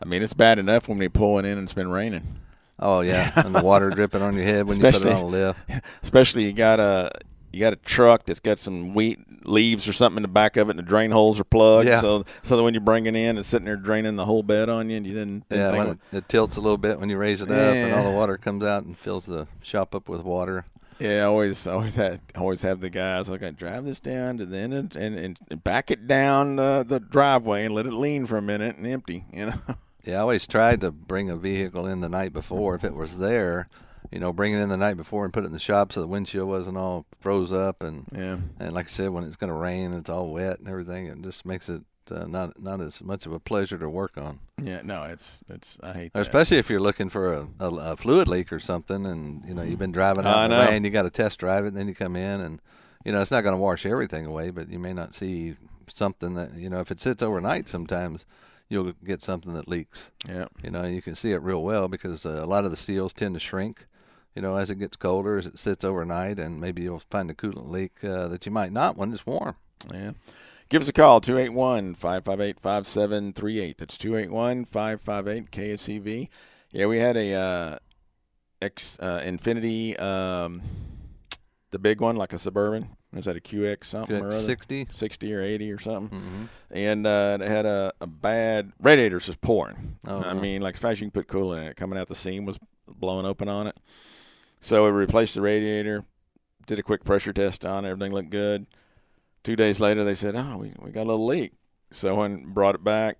[0.00, 2.38] I mean, it's bad enough when we pulling in and it's been raining.
[2.78, 5.26] Oh yeah, and the water dripping on your head when you put it on a
[5.26, 5.60] lift.
[6.02, 7.10] Especially you got a
[7.52, 10.68] you got a truck that's got some wheat leaves or something in the back of
[10.68, 11.88] it, and the drain holes are plugged.
[11.88, 12.00] Yeah.
[12.00, 14.68] So so that when you bring it in, it's sitting there draining the whole bed
[14.68, 15.48] on you, and you didn't.
[15.48, 17.92] didn't Yeah, think it, it tilts a little bit when you raise it up, and
[17.94, 20.64] all the water comes out and fills the shop up with water.
[20.98, 24.46] Yeah, I always, always had, always have the guys like I drive this down to
[24.46, 28.26] the end and, and, and back it down uh, the driveway and let it lean
[28.26, 29.24] for a minute and empty.
[29.32, 29.54] You know,
[30.04, 33.18] Yeah, I always tried to bring a vehicle in the night before if it was
[33.18, 33.68] there.
[34.10, 36.00] You know, bring it in the night before and put it in the shop so
[36.00, 39.48] the windshield wasn't all froze up and yeah, and like I said, when it's going
[39.52, 41.06] to rain, it's all wet and everything.
[41.06, 44.40] It just makes it uh, not not as much of a pleasure to work on.
[44.62, 44.82] yeah.
[44.84, 46.20] No, it's it's I hate that.
[46.20, 49.62] especially if you're looking for a, a, a fluid leak or something, and you know
[49.62, 51.88] you've been driving out in the rain, you got to test drive it, and then
[51.88, 52.60] you come in, and
[53.06, 55.54] you know it's not going to wash everything away, but you may not see
[55.88, 58.26] something that you know if it sits overnight, sometimes
[58.74, 60.10] you'll get something that leaks.
[60.28, 62.76] Yeah, You know you can see it real well because uh, a lot of the
[62.76, 63.86] seals tend to shrink.
[64.34, 67.34] You know, as it gets colder, as it sits overnight, and maybe you'll find a
[67.34, 69.54] coolant leak uh, that you might not when it's warm.
[69.92, 70.12] yeah.
[70.70, 73.76] Give us a call 281-558-5738.
[73.76, 76.28] That's 281-558 KSEV.
[76.72, 77.78] Yeah, we had a uh,
[78.60, 80.62] X uh, Infiniti, um,
[81.70, 82.96] the big one, like a suburban.
[83.14, 84.42] Was that a QX something or Good other?
[84.42, 84.86] sixty.
[84.90, 86.18] 60 or 80 or something.
[86.18, 86.44] Mm-hmm.
[86.72, 89.98] and uh, it had a, a bad radiators was pouring.
[90.06, 90.40] Oh, I no.
[90.40, 92.44] mean, like as fast as you can put coolant in it, coming out the seam
[92.44, 93.78] was blowing open on it.
[94.60, 96.04] So we replaced the radiator,
[96.66, 98.66] did a quick pressure test on it, everything looked good.
[99.44, 101.52] Two days later, they said, "Oh, we, we got a little leak."
[101.92, 103.18] So I brought it back,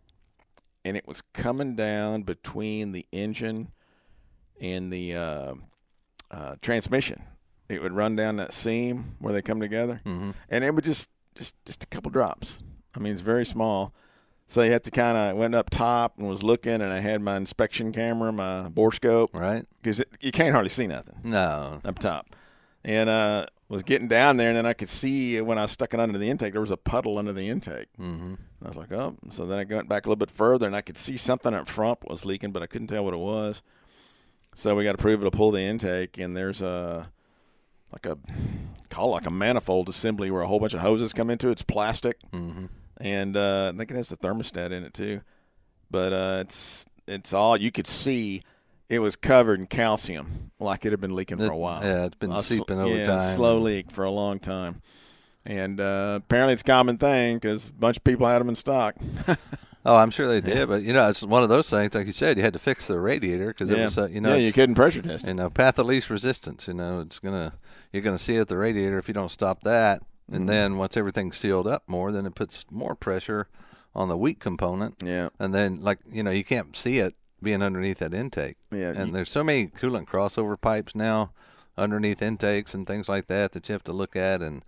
[0.85, 3.71] and it was coming down between the engine
[4.61, 5.55] and the uh,
[6.31, 7.23] uh, transmission.
[7.75, 10.31] It would run down that seam where they come together Mm-hmm.
[10.49, 12.63] and it would just just just a couple drops.
[12.97, 13.93] I mean, it's very small.
[14.47, 17.21] So you had to kind of went up top and was looking, and I had
[17.23, 19.65] my inspection camera, my borescope, Right?
[19.83, 21.81] because you can't hardly see nothing No.
[21.85, 22.27] up top.
[22.85, 25.99] And uh, was getting down there, and then I could see when I stuck it
[25.99, 27.89] under the intake, there was a puddle under the intake.
[27.99, 28.35] Mm-hmm.
[28.63, 29.17] I was like, oh.
[29.31, 31.67] So then I went back a little bit further, and I could see something up
[31.69, 33.63] front was leaking, but I couldn't tell what it was.
[34.55, 37.11] So we got approval to pull the intake, and there's a
[37.95, 38.19] like a
[38.91, 41.53] call like a manifold assembly where a whole bunch of hoses come into it.
[41.53, 42.67] It's plastic, Mm-hmm.
[43.01, 45.21] and uh, I think it has the thermostat in it too.
[45.91, 48.43] But uh, it's it's all you could see.
[48.91, 51.83] It was covered in calcium, like it had been leaking for a while.
[51.83, 53.35] yeah, it's been sl- seeping over yeah, time.
[53.35, 54.83] Slow leak for a long time.
[55.47, 58.57] And uh, apparently, it's a common thing because a bunch of people had them in
[58.57, 58.95] stock.
[59.87, 61.95] Oh, I'm sure they did, but you know, it's one of those things.
[61.95, 64.31] Like you said, you had to fix the radiator because it was, uh, you know,
[64.35, 65.29] yeah, you couldn't pressure test it.
[65.29, 66.67] you know, path of least resistance.
[66.69, 67.53] You know, it's gonna
[67.93, 70.35] you're gonna see it at the radiator if you don't stop that, Mm-hmm.
[70.37, 73.47] and then once everything's sealed up more, then it puts more pressure
[73.95, 77.63] on the weak component, Yeah, and then like you know, you can't see it being
[77.63, 78.57] underneath that intake.
[78.71, 78.89] yeah.
[78.97, 81.33] And you- there's so many coolant crossover pipes now
[81.77, 84.41] underneath intakes and things like that that you have to look at.
[84.41, 84.63] And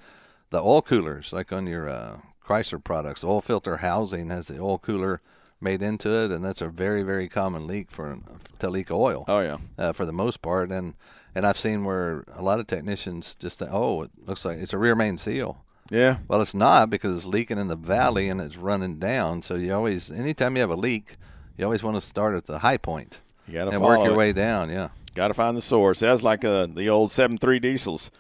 [0.51, 4.79] the oil coolers, like on your uh, Chrysler products, oil filter housing has the oil
[4.79, 5.21] cooler
[5.61, 8.17] made into it, and that's a very, very common leak for
[8.59, 10.71] to leak oil oh yeah, uh, for the most part.
[10.71, 10.95] And
[11.35, 14.73] and I've seen where a lot of technicians just say, "Oh, it looks like it's
[14.73, 18.41] a rear main seal." yeah, Well, it's not because it's leaking in the valley and
[18.41, 19.43] it's running down.
[19.43, 21.17] So you always, anytime you have a leak,
[21.57, 24.13] you always want to start at the high point you got to and work your
[24.13, 24.17] it.
[24.17, 24.71] way down.
[24.71, 24.89] Yeah.
[25.15, 26.01] Got to find the source.
[26.01, 28.11] That's like uh, the old seven three diesels.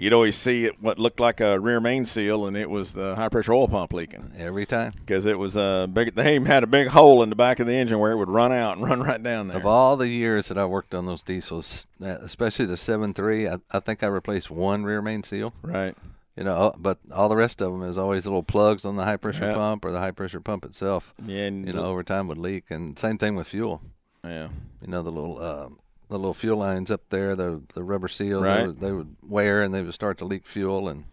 [0.00, 3.16] You'd always see it what looked like a rear main seal, and it was the
[3.16, 4.92] high pressure oil pump leaking Every time.
[5.00, 6.14] because it was a big.
[6.14, 8.30] They even had a big hole in the back of the engine where it would
[8.30, 9.56] run out and run right down there.
[9.56, 13.76] Of all the years that I worked on those diesels, uh, especially the 7.3, I,
[13.76, 15.52] I think I replaced one rear main seal.
[15.62, 15.96] right.
[16.36, 19.02] You know, uh, but all the rest of them is always little plugs on the
[19.04, 19.54] high pressure Yeah.
[19.54, 21.12] pump or the high pressure pump itself.
[21.24, 21.46] Yeah.
[21.46, 23.82] And You know, over time would leak, and same thing with fuel.
[24.22, 24.46] Yeah.
[24.80, 25.68] You know, the little uh,
[26.08, 29.62] the little fuel lines up there, the the rubber seals they, would, they would wear,
[29.62, 31.04] and they would start to leak fuel, and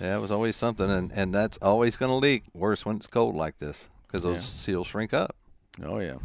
[0.00, 2.44] yeah, it was always something, and and that's always going to leak.
[2.54, 4.40] Worse when it's cold like this because those Yeah.
[4.40, 5.34] seals shrink up.
[5.84, 6.16] Oh yeah.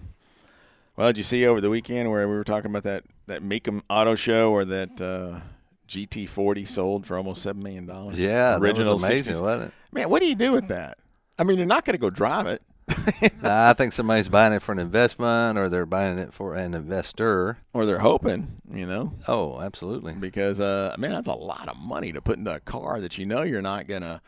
[0.95, 3.81] Well, did you see over the weekend where we were talking about that that Mecum
[3.89, 5.39] Auto Show or that uh,
[5.87, 8.17] GT40 sold for almost seven million dollars?
[8.17, 9.41] Yeah, original that was amazing, 60s.
[9.41, 9.73] wasn't it?
[9.95, 10.97] Man, what do you do with that?
[11.39, 12.61] I mean, you're not going to go drive it.
[13.43, 17.57] I think somebody's buying it for an investment, or they're buying it for an investor.
[17.73, 20.13] or they're hoping, you know, Oh, absolutely.
[20.13, 23.25] because uh, man, that's a lot of money to put into a car that you
[23.25, 24.21] know you're not gonna,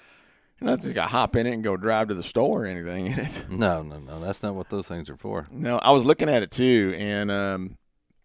[0.59, 3.07] you're not just gonna hop in it and go drive to the store or anything
[3.11, 3.45] in it.
[3.49, 4.19] No, no, no.
[4.19, 5.47] That's not what those things are for.
[5.51, 7.77] No, I was looking at it too, and um,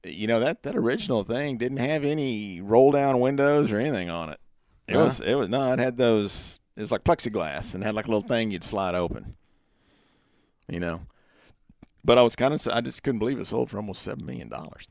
[0.04, 4.30] you know that that original thing didn't have any roll down windows or anything on
[4.30, 4.40] it.
[4.88, 5.04] It Huh?
[5.04, 6.58] was it was no, it had those.
[6.76, 9.36] It was like plexiglass and had like a little thing you'd slide open.
[10.70, 11.00] You know,
[12.04, 14.48] but I was kind of I just couldn't believe it sold for almost seven million
[14.48, 14.88] dollars.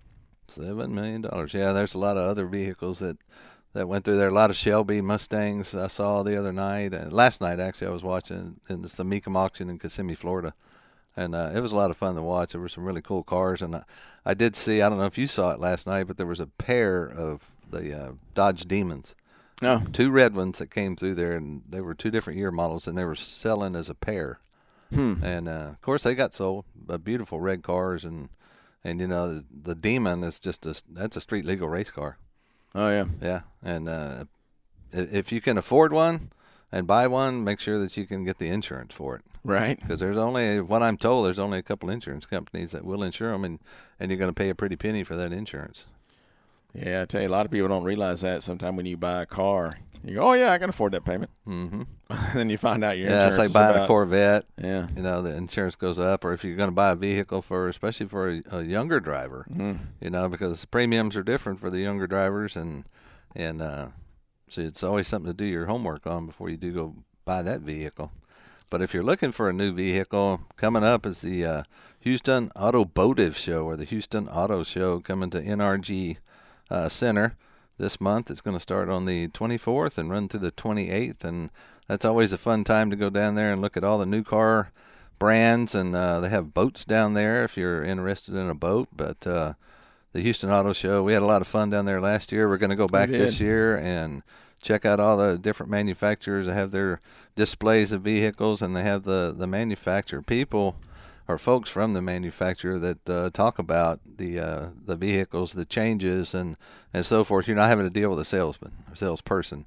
[0.48, 1.54] Seven million dollars.
[1.54, 3.18] Yeah, there's a lot of other vehicles that
[3.74, 4.30] that went through there.
[4.30, 6.94] A lot of Shelby Mustangs I saw the other night.
[6.94, 8.60] Uh, last night, actually, I was watching.
[8.68, 10.54] And it's the Mecum auction in Kissimmee, Florida,
[11.16, 12.52] and uh, it was a lot of fun to watch.
[12.52, 13.84] There were some really cool cars, and I,
[14.26, 14.82] I did see.
[14.82, 17.50] I don't know if you saw it last night, but there was a pair of
[17.70, 19.16] the uh, Dodge Demons.
[19.62, 22.88] No, Two red ones that came through there, and they were two different year models,
[22.88, 24.40] and they were selling as a pair.
[24.94, 25.16] Hmm.
[25.24, 26.66] And uh, of course, they got sold.
[26.90, 28.30] Uh, beautiful red cars, and
[28.84, 32.18] and you know the, the Demon is just a that's a street legal race car.
[32.74, 34.24] oh yeah, Yeah, and uh,
[34.92, 36.32] if you can afford one
[36.72, 39.22] and buy one, make sure that you can get the insurance for it.
[39.44, 39.80] right.
[39.80, 41.26] Because there's only what I'm told.
[41.26, 43.60] There's only a couple insurance companies that will insure them, and
[44.00, 45.86] and you're going to pay a pretty penny for that insurance.
[46.74, 48.44] Yeah, I tell you, a lot of people don't realize that.
[48.44, 51.32] Sometimes when you buy a car, you go, "Oh yeah, I can afford that payment,"
[51.46, 51.84] hmm
[52.34, 54.46] then you find out your Yeah, it's like buying about, a Corvette.
[54.58, 57.42] Yeah, you know the insurance goes up or if you're going to buy a vehicle
[57.42, 59.46] for especially for a, a younger driver
[60.02, 62.86] you know because premiums are different for the younger drivers and
[63.36, 63.90] and uh
[64.50, 67.62] so it's always something to do your homework on before you do go buy that
[67.62, 68.12] vehicle.
[68.72, 71.64] But if you're looking for a new vehicle coming up is the uh,
[72.00, 76.18] houston automotive show or the houston auto show coming to nrg
[76.72, 77.36] uh, center
[77.80, 78.30] this month.
[78.30, 81.50] It's going to start on the 24th and run through the 28th, and
[81.88, 84.24] that's always a fun time to go down there and look at all the new
[84.24, 84.72] car
[85.18, 85.74] brands.
[85.74, 88.90] And uh, they have boats down there if you're interested in a boat.
[88.96, 89.54] But uh,
[90.14, 92.48] the Houston Auto Show, we had a lot of fun down there last year.
[92.48, 94.22] We're going to go back this year and
[94.62, 97.00] check out all the different manufacturers that have their
[97.36, 100.76] displays of vehicles, and they have the the manufacturer people
[101.30, 106.34] or folks from the manufacturer that uh, talk about the uh, the vehicles, the changes,
[106.34, 106.58] and
[106.92, 107.48] and so forth.
[107.48, 109.66] You're not having to deal with a salesman or salesperson.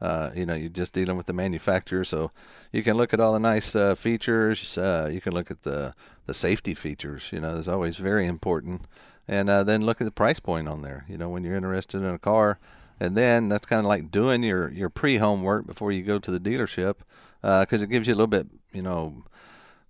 [0.00, 2.32] Uh, you know, you're just dealing with the manufacturer, so
[2.72, 4.76] you can look at all the nice uh, features.
[4.76, 5.94] Uh, you can look at the
[6.26, 7.30] the safety features.
[7.32, 8.82] You know, is always very important,
[9.28, 11.06] and uh, then look at the price point on there.
[11.08, 12.58] You know, when you're interested in a car,
[12.98, 16.30] and then that's kind of like doing your your pre homework before you go to
[16.32, 16.96] the dealership,
[17.40, 19.22] because it gives you a little bit, you know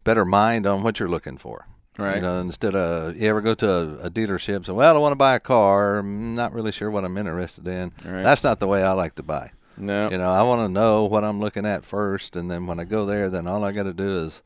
[0.05, 1.67] better mind on what you're looking for.
[1.99, 2.17] Right.
[2.17, 4.99] You know, instead of you ever go to a, a dealership and say, "Well, I
[4.99, 5.99] want to buy a car.
[5.99, 8.23] I'm not really sure what I'm interested in." Right.
[8.25, 9.51] That's not the way I like to buy.
[9.77, 12.81] no, You know, I want to know what I'm looking at first, and then when
[12.81, 14.43] I go there, then all I got to do is,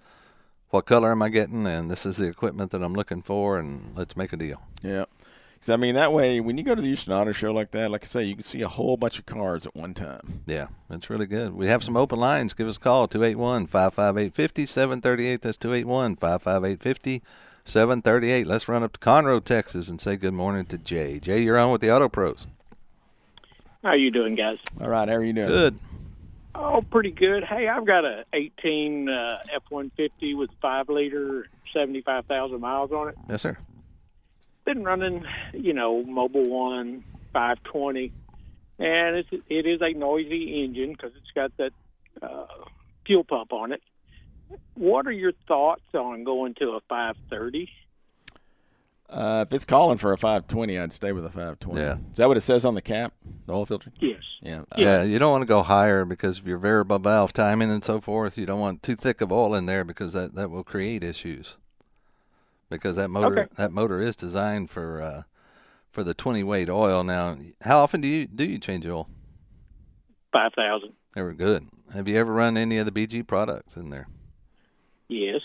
[0.71, 3.97] what color am I getting, and this is the equipment that I'm looking for, and
[3.97, 4.61] let's make a deal.
[4.83, 5.05] yeah.
[5.61, 7.91] 'Cause, I mean, that way, when you go to the Houston Auto Show like that,
[7.91, 10.43] like I say, you can see a whole bunch of cars at one time.
[10.47, 11.53] Yeah, that's really good.
[11.55, 12.55] We have some open lines.
[12.55, 15.43] Give us a call 281 558 5738.
[15.43, 17.23] That's 281 558
[17.65, 18.47] 5738.
[18.47, 21.19] Let's run up to Conroe, Texas, and say good morning to Jay.
[21.19, 22.47] Jay, you're on with the Auto Pros.
[23.83, 24.59] How are you doing, guys?
[24.81, 25.49] All right, how are you doing?
[25.49, 25.79] Good.
[26.55, 27.45] Oh, pretty good.
[27.45, 33.15] Hey, I've got a 18 uh, F-150 with five liter, 75,000 miles on it.
[33.29, 33.57] Yes, sir.
[34.69, 37.03] Been running, you know, Mobil 1
[37.33, 38.13] 520,
[38.79, 41.73] and it's it is a noisy engine because it's got that
[42.21, 42.45] uh,
[43.07, 43.81] fuel pump on it.
[44.75, 47.71] What are your thoughts on going to a 530?
[49.09, 51.81] Uh, if it's calling for a 520, I'd stay with a 520.
[51.81, 51.97] Yeah.
[52.11, 53.15] Is that what it says on the cap?
[53.47, 53.91] The oil filter?
[54.01, 54.21] Yes.
[54.43, 54.65] Yeah.
[54.77, 55.03] Yeah.
[55.03, 58.37] you don't want to go higher because of your variable valve timing and so forth.
[58.37, 61.57] You don't want too thick of oil in there because that, that will create issues.
[62.71, 63.49] Because that motor Okay.
[63.57, 65.23] that motor is designed for uh,
[65.91, 67.03] for the 20 weight oil.
[67.03, 69.09] Now, how often do you do you change oil?
[70.33, 70.93] 5,000.
[71.15, 71.69] They were good.
[71.95, 74.09] Have you ever run any of the BG products in there?
[75.09, 75.41] Yes.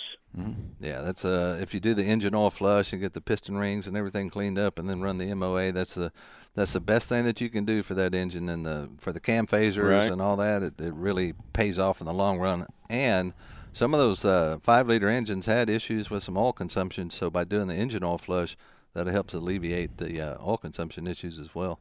[0.80, 3.86] Yeah, that's uh if you do the engine oil flush and get the piston rings
[3.88, 6.12] and everything cleaned up and then run the MOA, that's the
[6.56, 9.20] that's the best thing that you can do for that engine and the for the
[9.20, 10.12] cam phasers Right.
[10.12, 10.64] and all that.
[10.64, 12.66] It, it really pays off in the long run.
[12.90, 13.34] And
[13.74, 17.44] some of those uh, five liter engines had issues with some oil consumption, so by
[17.44, 18.56] doing the engine oil flush,
[18.94, 21.80] that helps alleviate the uh, oil consumption issues as well.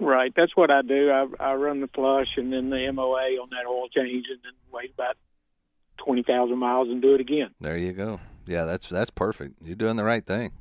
[0.00, 1.10] Right, that's what I do.
[1.10, 4.52] I, I run the flush and then the MOA on that oil change, and then
[4.72, 5.16] wait about
[5.98, 7.50] twenty thousand miles and do it again.
[7.60, 8.18] There you go.
[8.46, 9.56] Yeah, that's that's perfect.
[9.62, 10.52] You're doing the right thing.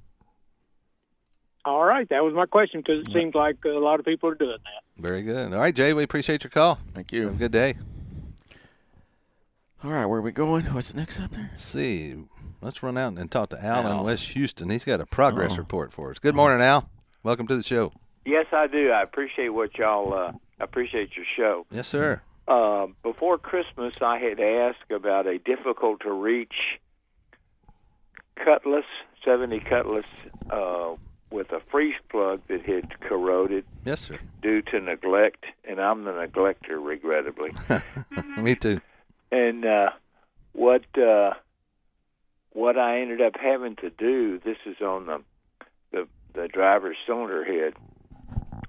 [1.63, 4.36] All right, that was my question because it seems like a lot of people are
[4.36, 5.02] doing that.
[5.02, 5.54] Very good.
[5.54, 6.80] All right, Jay, we appreciate your call.
[6.93, 7.32] Thank Have a you.
[7.32, 7.76] good day.
[9.83, 10.65] All right, where are we going?
[10.65, 11.47] What's next up there?
[11.51, 12.15] Let's see.
[12.61, 14.69] Let's run out and talk to Al, in West Houston.
[14.69, 15.57] He's got a progress Oh.
[15.57, 16.19] report for us.
[16.19, 16.87] Good morning, Al.
[17.23, 17.91] Welcome to the show.
[18.23, 18.91] Yes, I do.
[18.91, 20.13] I appreciate what y'all.
[20.13, 21.65] Uh, I appreciate your show.
[21.71, 22.21] Yes, sir.
[22.47, 26.53] Uh, before Christmas, I had asked about a difficult to reach
[28.35, 28.85] cutlass,
[29.25, 30.05] seventy cutlass,
[30.51, 30.93] uh,
[31.31, 34.19] with a freeze plug that had corroded Yes, sir.
[34.43, 37.51] due to neglect, and I'm the neglector, regrettably.
[38.37, 38.81] Me too.
[39.31, 39.89] And uh,
[40.53, 41.33] what uh,
[42.51, 44.39] what I ended up having to do.
[44.39, 45.23] This is on the
[45.91, 47.73] the, the driver's cylinder head.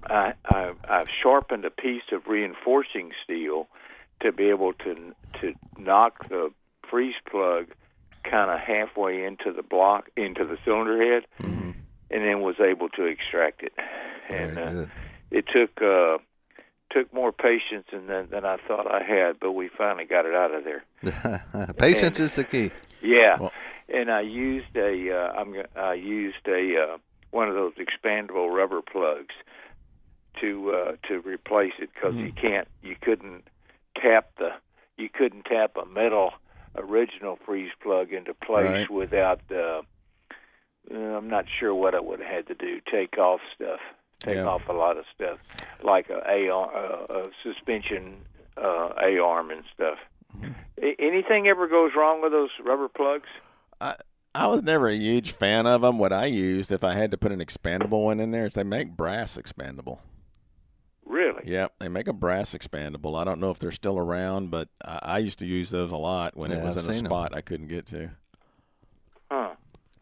[0.05, 3.67] I, I I've sharpened a piece of reinforcing steel
[4.21, 6.51] to be able to to knock the
[6.89, 7.67] freeze plug
[8.23, 11.23] kind of halfway into the block into the cylinder head,
[12.09, 13.73] and then was able to extract it.
[14.29, 14.85] And uh,
[15.31, 16.17] it took uh,
[16.93, 20.53] took more patience than than I thought I had, but we finally got it out
[20.53, 21.73] of there.
[21.77, 22.71] Patience is the key.
[23.01, 23.51] Yeah, Well-
[23.89, 26.97] and I used a uh, I'm I used a uh,
[27.31, 29.35] one of those expandable rubber plugs
[30.41, 33.43] to uh, to replace it because you can't you couldn't
[34.01, 34.49] tap the
[34.97, 36.31] you couldn't tap a metal
[36.75, 38.89] original freeze plug into place Right.
[38.89, 39.81] without uh,
[40.91, 43.79] uh, I'm not sure what I would have had to do take off stuff
[44.23, 44.45] take Yeah.
[44.47, 45.37] off a lot of stuff
[45.83, 48.17] like a a, uh, a suspension
[48.57, 49.97] uh, a arm and stuff.
[50.81, 53.27] A- anything ever goes wrong with those rubber plugs?
[53.81, 53.95] I
[54.35, 55.99] I was never a huge fan of them.
[55.99, 58.63] What I used, if I had to put an expandable one in there, is they
[58.63, 59.99] make brass expandable.
[61.05, 61.43] Really?
[61.45, 63.19] Yep, they make a brass expandable.
[63.19, 65.97] I don't know if they're still around, but I, I used to use those a
[65.97, 67.09] lot when it was I've in a seen 'em.
[67.09, 68.11] spot I couldn't get to.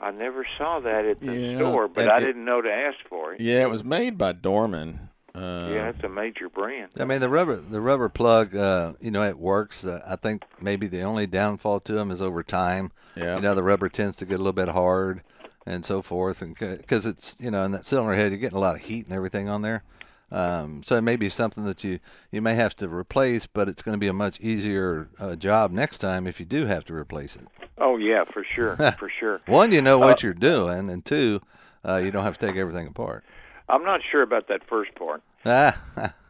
[0.01, 0.07] Huh.
[0.07, 2.71] I never saw that at the Yeah, store, but and I it- didn't know to
[2.71, 3.39] ask for it.
[3.39, 5.09] Yeah, it was made by Dorman.
[5.33, 6.91] Uh, yeah, it's a major brand.
[6.99, 9.85] I mean, the rubber the rubber plug, uh, you know, it works.
[9.85, 12.91] Uh, I think maybe the only downfall to them is over time.
[13.15, 13.35] Yeah.
[13.37, 15.21] You know, the rubber tends to get a little bit hard
[15.65, 18.61] and so forth, and because it's you know in that cylinder head, you're getting a
[18.61, 19.83] lot of heat and everything on there.
[20.31, 21.99] Um, so it may be something that you
[22.31, 25.71] you may have to replace, but it's going to be a much easier uh, job
[25.71, 27.47] next time if you do have to replace it.
[27.77, 29.41] Oh yeah, for sure, for sure.
[29.47, 31.41] One, you know what Uh, you're doing, and two,
[31.85, 33.23] uh, you don't have to take everything apart.
[33.67, 35.21] I'm not sure about that first part.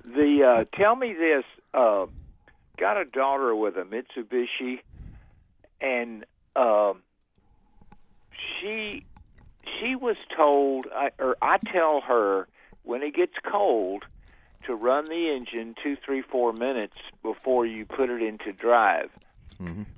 [0.03, 1.43] The uh, tell me this.
[1.75, 2.07] Uh,
[2.77, 4.79] got a daughter with a Mitsubishi,
[5.79, 7.03] and um,
[8.59, 9.05] she
[9.79, 12.47] she was told, I, or I tell her
[12.83, 14.03] when it gets cold
[14.65, 19.09] to run the engine two, three, four minutes before you put it into drive.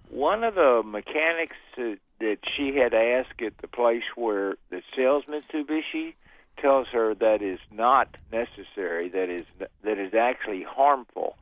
[0.10, 5.24] One of the mechanics that, that she had asked at the place where that sells
[5.26, 6.14] Mitsubishi
[6.62, 9.10] tells her that is not necessary.
[9.10, 9.46] That is
[9.84, 11.36] that is actually harmful.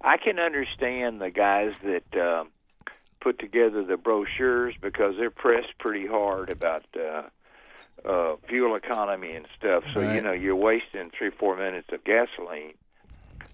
[0.00, 2.48] I can understand the guys that um,
[3.20, 7.22] put together the brochures because they're pressed pretty hard about uh,
[8.04, 9.84] uh, fuel economy and stuff.
[9.92, 12.74] So you know you're wasting three four minutes of gasoline.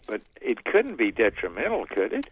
[0.06, 2.26] But it couldn't be detrimental, could it?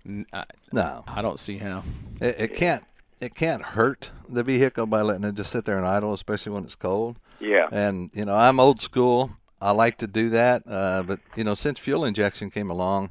[0.73, 1.83] No, I don't see how.
[2.21, 2.83] It, it can't
[3.21, 6.65] it can't hurt the vehicle by letting it just sit there and idle, especially when
[6.65, 7.19] it's cold.
[7.41, 7.69] Yeah.
[7.71, 9.31] And you know, I'm old school.
[9.61, 13.11] I like to do that, uh, but you know, since fuel injection came along,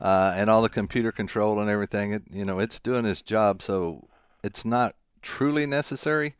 [0.00, 3.60] uh, and all the computer control and everything, it you know, it's doing its job.
[3.60, 4.08] So
[4.42, 6.34] it's not truly necessary,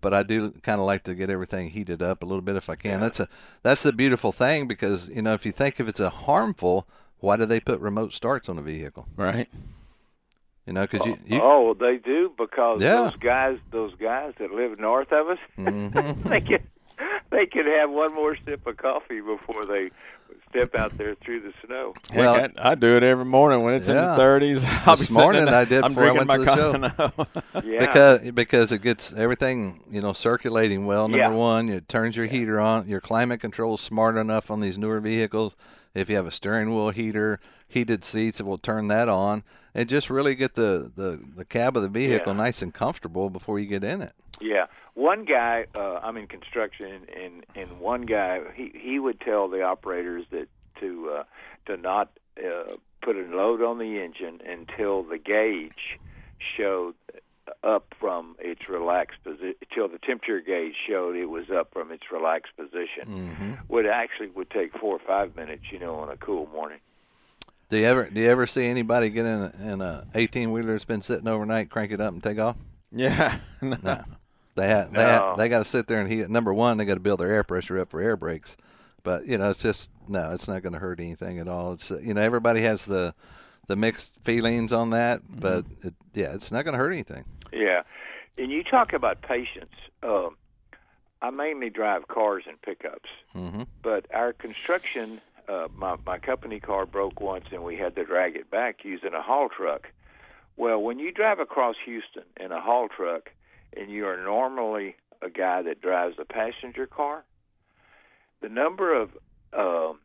[0.00, 2.68] but I do kind of like to get everything heated up a little bit if
[2.70, 3.00] I can.
[3.00, 3.28] That's a
[3.62, 6.86] that's the beautiful thing because you know, if you think if it's a harmful,
[7.18, 9.06] why do they put remote starts on a vehicle?
[9.16, 9.48] Right?
[10.66, 12.92] You know, because you, you oh, they do because Yeah.
[13.02, 16.28] those guys, those guys that live north of us, Mm-hmm.
[16.28, 16.60] they can
[17.30, 19.90] they could have one more sip of coffee before they
[20.50, 21.94] step out there through the snow.
[22.14, 24.64] Well- Heck, I, I do it every morning when it's in the 30s.
[24.86, 27.40] I'll This morning I did I'm before I went my to the coffee.
[27.70, 27.80] Yeah.
[27.80, 31.08] because because it gets everything you know circulating well.
[31.08, 31.30] Number Yeah.
[31.30, 32.88] one, it turns your heater on.
[32.88, 35.54] Your climate control is smart enough on these newer vehicles.
[35.94, 39.42] If you have a steering wheel heater, heated seats, it will turn that on
[39.74, 42.38] and just really get the the, the cab of the vehicle Yeah.
[42.38, 44.12] nice and comfortable before you get in it.
[44.40, 45.66] Yeah, one guy.
[45.74, 50.48] Uh, I'm in construction, and and one guy he he would tell the operators that
[50.80, 51.24] to uh,
[51.66, 55.98] to not uh, put a load on the engine until the gauge
[56.56, 56.94] showed
[57.64, 62.04] up from its relaxed position till the temperature gauge showed it was up from its
[62.12, 63.04] relaxed position.
[63.06, 63.52] Mm-hmm.
[63.68, 66.78] Would actually would take four or five minutes, you know, on a cool morning.
[67.68, 70.72] Do you ever do you ever see anybody get in a, in a eighteen wheeler
[70.72, 72.56] that's been sitting overnight, crank it up, and take off?
[72.90, 73.38] Yeah.
[73.62, 74.02] No.
[74.56, 75.08] They ha- they No.
[75.08, 76.20] ha- they got to sit there and heat.
[76.22, 76.30] it.
[76.30, 78.56] Number one, they got to build their air pressure up for air brakes.
[79.02, 81.72] But you know, it's just no, it's not going to hurt anything at all.
[81.72, 83.14] It's uh, you know, everybody has the
[83.68, 87.24] the mixed feelings on that, but it, yeah, it's not going to hurt anything.
[87.52, 87.82] Yeah,
[88.36, 89.72] and you talk about patience.
[90.02, 90.36] Um,
[91.22, 96.84] I mainly drive cars and pickups, hmm but our construction, uh, my my company car
[96.84, 99.88] broke once, and we had to drag it back using a haul truck.
[100.56, 103.30] Well, when you drive across Houston in a haul truck,
[103.76, 107.24] and you are normally a guy that drives a passenger car,
[108.40, 109.10] the number of
[109.56, 109.98] um,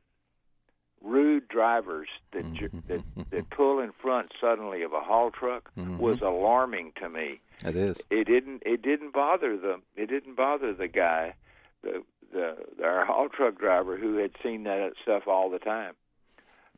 [1.01, 3.01] rude drivers that ju- that
[3.31, 7.39] that pull in front suddenly of a haul truck was alarming to me.
[7.63, 8.01] It is.
[8.09, 11.35] it didn't it didn't bother the it didn't bother the guy
[11.83, 12.03] the
[12.33, 15.93] the our haul truck driver who had seen that stuff all the time.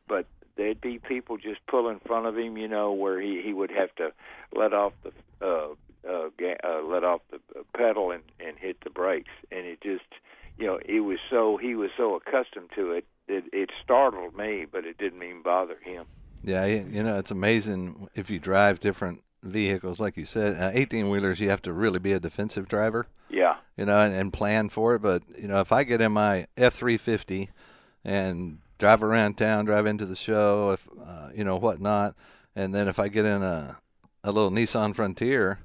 [0.06, 0.26] But
[0.56, 3.70] there'd be people just pull in front of him you know where he he would
[3.70, 4.12] have to
[4.54, 5.12] let off the
[5.44, 5.74] uh
[6.06, 7.40] uh, ga- uh let off the
[7.76, 10.04] pedal and and hit the brakes and it just
[10.58, 14.66] you know it was so he was so accustomed to it it it startled me
[14.70, 16.04] but it didn't even bother him
[16.42, 20.56] Yeah, you know, it's amazing if you drive different vehicles, like you said.
[20.60, 23.06] Uh, Eighteen wheelers, you have to really be a defensive driver.
[23.28, 25.02] yeah you know, and, and plan for it.
[25.02, 27.50] But you know, if I get in my F three fifty
[28.04, 32.14] and drive around town, drive into the show, if uh, you know whatnot,
[32.56, 33.78] and then if I get in a
[34.24, 35.60] a little Nissan Frontier,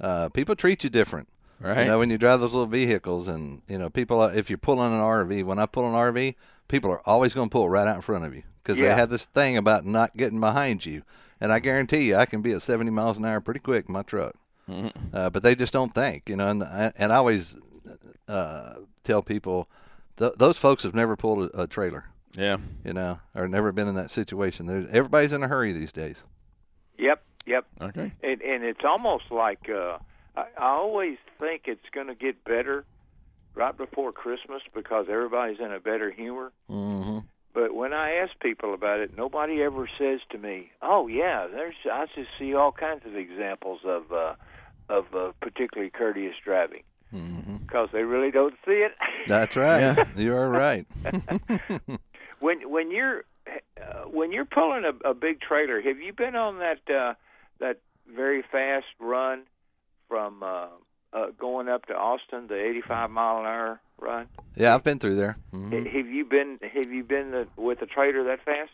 [0.00, 1.28] uh, people treat you different.
[1.60, 1.80] Right.
[1.80, 4.92] You know, when you drive those little vehicles, and you know, people, if you're pulling
[4.92, 6.34] an RV, when I pull an RV,
[6.68, 8.88] people are always going to pull right out in front of you because Yeah.
[8.90, 11.02] they have this thing about not getting behind you.
[11.40, 13.92] And I guarantee you, I can be at 70 miles an hour pretty quick in
[13.92, 14.34] my truck.
[15.12, 16.48] Uh, but they just don't think, you know.
[16.48, 16.62] And
[16.96, 17.56] and I always
[18.28, 19.68] uh, tell people,
[20.18, 22.04] th- those folks have never pulled a, a trailer,
[22.36, 22.58] Yeah.
[22.84, 24.66] you know, or never been in that situation.
[24.66, 26.24] There's, everybody's in a hurry these days.
[26.98, 28.12] yep yep Okay.
[28.22, 29.98] and and it's almost like uh,
[30.36, 32.84] I, I always think it's going to get better
[33.54, 36.52] right before Christmas because everybody's in a better humor.
[36.70, 37.18] Mm-hmm.
[37.54, 41.74] But when I ask people about it, nobody ever says to me, "Oh yeah, there's."
[41.90, 44.34] I just see all kinds of examples of uh,
[44.88, 48.92] of uh, particularly courteous driving because they really don't see it.
[49.26, 49.96] That's right.
[50.16, 50.86] You are right.
[52.40, 53.24] when when you're
[53.80, 57.14] uh, when you're pulling a, a big trailer, have you been on that uh,
[57.60, 59.42] that very fast run
[60.08, 60.66] from uh,
[61.12, 64.26] uh, going up to Austin, the 85 mile an hour run?
[64.56, 65.36] Yeah, I've been through there.
[65.52, 65.86] Mhm.
[65.92, 68.70] Have you been have you been the, with a trailer that fast?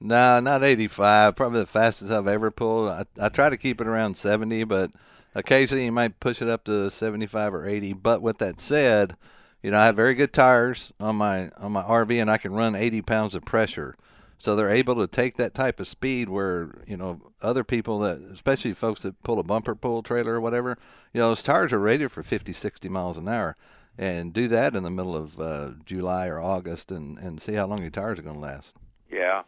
[0.00, 1.36] No, not 85.
[1.36, 2.90] Probably the fastest I've ever pulled.
[2.90, 4.90] I, I try to keep it around 70, but
[5.34, 7.92] occasionally you might push it up to 75 or 80.
[7.94, 9.16] But with that said,
[9.62, 12.52] you know, I have very good tires on my on my RV, and I can
[12.52, 13.94] run 80 pounds of pressure.
[14.38, 18.18] So they're able to take that type of speed where you know other people that,
[18.32, 20.76] especially folks that pull a bumper pull trailer or whatever,
[21.12, 23.54] you know, those tires are rated for 50, 60 miles an hour,
[23.96, 27.66] and do that in the middle of uh, July or August, and and see how
[27.66, 28.76] long your tires are going to last.
[29.10, 29.42] Yeah.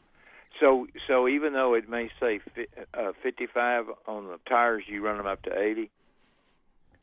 [0.61, 5.19] So so even though it may say fi- uh, 55 on the tires, you run
[5.19, 5.91] them up to 80.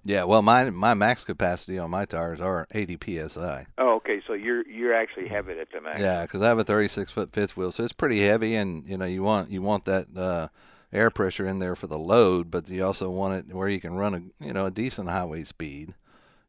[0.05, 3.65] Yeah, well, my my max capacity on my tires are 80 psi.
[3.77, 4.21] Oh, okay.
[4.27, 5.99] So you're you're actually it at the max.
[5.99, 8.97] Yeah, because I have a 36 foot fifth wheel, so it's pretty heavy, and you
[8.97, 10.49] know you want you want that uh,
[10.91, 13.95] air pressure in there for the load, but you also want it where you can
[13.95, 15.93] run a you know a decent highway speed,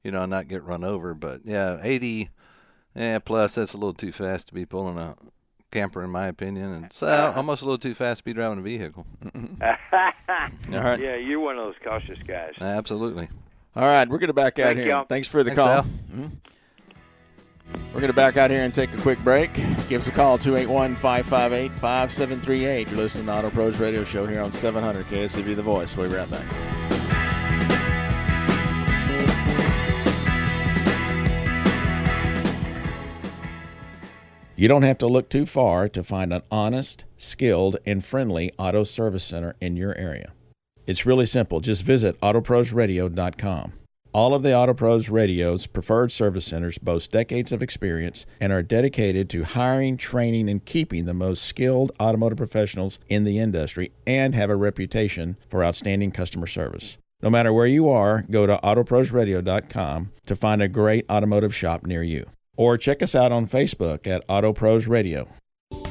[0.02, 1.14] you know, and not get run over.
[1.14, 2.30] But yeah, 80,
[2.96, 5.14] yeah, plus that's a little too fast to be pulling a
[5.74, 8.60] camper, in my opinion, and it's uh, almost a little too fast to be driving
[8.60, 9.04] a vehicle.
[9.62, 9.70] All
[10.70, 11.00] right.
[11.00, 12.52] Yeah, you're one of those cautious guys.
[12.60, 13.28] Absolutely.
[13.76, 14.88] All right, we're going to back out Thank here.
[14.88, 15.04] y'all.
[15.04, 15.68] Thanks for the Thanks, call.
[15.72, 15.82] Al.
[16.14, 16.30] Mhm.
[17.92, 19.52] We're going to back out here and take a quick break.
[19.88, 22.88] Give us a call, 281 558 5738.
[22.88, 25.96] You're listening to Auto Pros Radio Show here on 700 KSEV The Voice.
[25.96, 26.44] We'll be right back.
[34.64, 38.82] You don't have to look too far to find an honest, skilled, and friendly auto
[38.82, 40.32] service center in your area.
[40.86, 41.60] It's really simple.
[41.60, 43.74] Just visit autoprosradio.com.
[44.14, 49.28] All of the AutoPros Radio's preferred service centers boast decades of experience and are dedicated
[49.28, 54.48] to hiring, training, and keeping the most skilled automotive professionals in the industry and have
[54.48, 56.96] a reputation for outstanding customer service.
[57.20, 62.02] No matter where you are, go to autoprosradio.com to find a great automotive shop near
[62.02, 62.24] you.
[62.56, 65.28] Or check us out on Facebook at AutoPros Radio.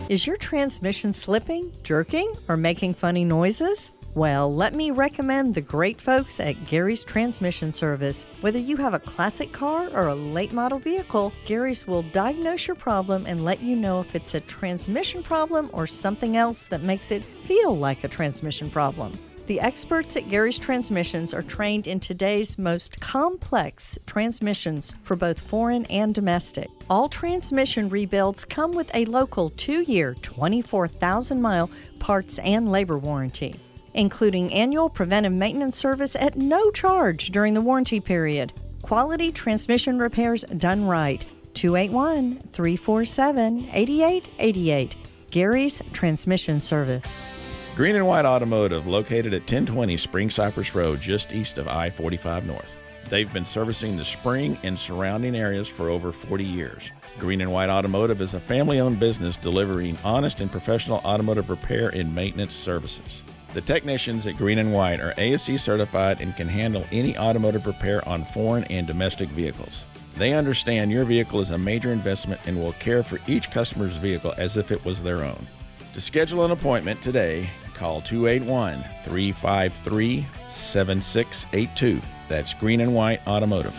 [0.09, 3.91] Is your transmission slipping, jerking, or making funny noises?
[4.15, 8.27] Well, let me recommend the great folks at Gary's Transmission Service.
[8.41, 12.75] Whether you have a classic car or a late model vehicle, Gary's will diagnose your
[12.75, 17.09] problem and let you know if it's a transmission problem or something else that makes
[17.09, 19.13] it feel like a transmission problem.
[19.45, 25.85] The experts at Gary's Transmissions are trained in today's most complex transmissions for both foreign
[25.87, 26.69] and domestic.
[26.89, 31.69] All transmission rebuilds come with a local two year, 24,000 mile
[31.99, 33.53] parts and labor warranty,
[33.93, 38.53] including annual preventive maintenance service at no charge during the warranty period.
[38.81, 41.25] Quality transmission repairs done right.
[41.53, 44.95] 281 347 8888.
[45.31, 47.32] Gary's Transmission Service.
[47.75, 52.45] Green and White Automotive, located at 1020 Spring Cypress Road, just east of I 45
[52.45, 52.77] North.
[53.09, 56.91] They've been servicing the Spring and surrounding areas for over 40 years.
[57.17, 61.89] Green and White Automotive is a family owned business delivering honest and professional automotive repair
[61.89, 63.23] and maintenance services.
[63.55, 68.07] The technicians at Green and White are ASE certified and can handle any automotive repair
[68.07, 69.83] on foreign and domestic vehicles.
[70.15, 74.35] They understand your vehicle is a major investment and will care for each customer's vehicle
[74.37, 75.47] as if it was their own.
[75.93, 82.01] To schedule an appointment today, call 281 353 7682.
[82.27, 83.77] That's Green and White Automotive.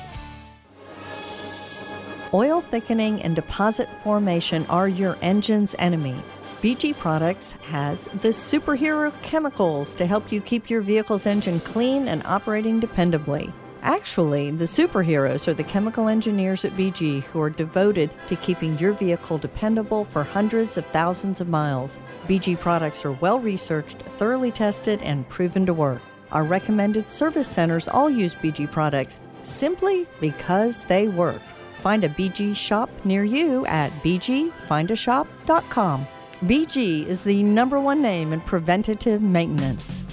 [2.32, 6.16] Oil thickening and deposit formation are your engine's enemy.
[6.62, 12.22] BG Products has the superhero chemicals to help you keep your vehicle's engine clean and
[12.26, 13.52] operating dependably.
[13.84, 18.94] Actually, the superheroes are the chemical engineers at BG who are devoted to keeping your
[18.94, 21.98] vehicle dependable for hundreds of thousands of miles.
[22.26, 26.00] BG products are well researched, thoroughly tested, and proven to work.
[26.32, 31.42] Our recommended service centers all use BG products simply because they work.
[31.82, 36.06] Find a BG shop near you at bgfindashop.com.
[36.40, 40.03] BG is the number one name in preventative maintenance.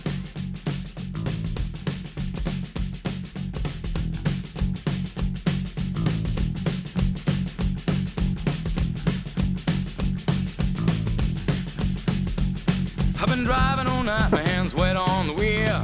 [14.12, 15.80] Night, my hands wet on the wheel.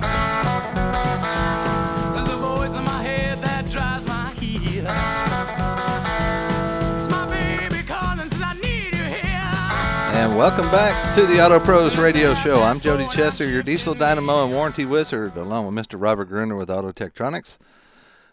[2.13, 4.83] There's a voice in my head that drives my heel.
[6.97, 10.19] It's my baby calling, says I need you here.
[10.19, 12.61] And welcome back to the Auto Pros Radio Show.
[12.61, 15.95] I'm Jody Chesser, your diesel dynamo and warranty wizard, along with Mr.
[15.97, 17.57] Robert Gruener with Auto Tektronix.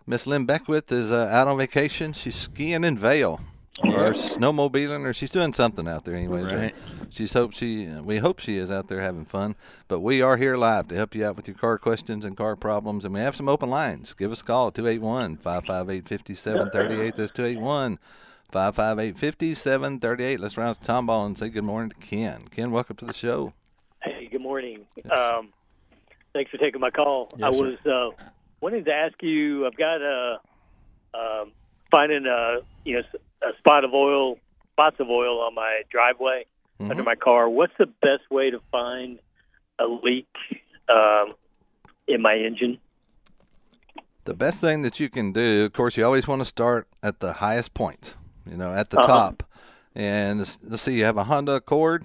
[0.09, 2.13] Miss Lynn Beckwith is uh, out on vacation.
[2.13, 3.39] She's skiing in Vail
[3.83, 6.43] or snowmobiling, or she's doing something out there anyway.
[6.43, 6.75] Right.
[7.11, 7.87] She's hope she.
[7.87, 9.57] We hope she is out there having fun.
[9.89, 12.57] But we are here live to help you out with your car questions and car
[12.57, 14.15] problems, and we have some open lines.
[14.15, 17.17] Give us a call 281-558-5738.
[17.17, 17.99] That's 281
[18.53, 20.41] 558 5738.
[20.41, 22.45] Let's round to Tomball and say good morning to Ken.
[22.51, 23.53] Ken, welcome to the show.
[24.03, 24.87] Hey, good morning.
[25.11, 25.53] Um,
[26.33, 27.29] thanks for taking my call.
[27.43, 27.65] I Yes, sir.
[27.65, 28.11] was uh,
[28.61, 29.67] wanting to ask you.
[29.67, 30.39] I've got a
[31.15, 31.53] um,
[31.91, 34.39] finding a you know s- a spot of oil,
[34.73, 36.45] spots of oil on my driveway
[36.81, 37.49] under my car.
[37.49, 39.19] What's the best way to find
[39.79, 40.29] a leak
[40.89, 41.33] um,
[42.09, 42.79] in my engine?
[44.25, 47.21] The best thing that you can do, of course, you always want to start at
[47.21, 48.17] the highest point,
[48.51, 49.07] you know, at the Uh-huh.
[49.07, 49.43] top.
[49.95, 52.05] And let's, let's see, you have a Honda Accord.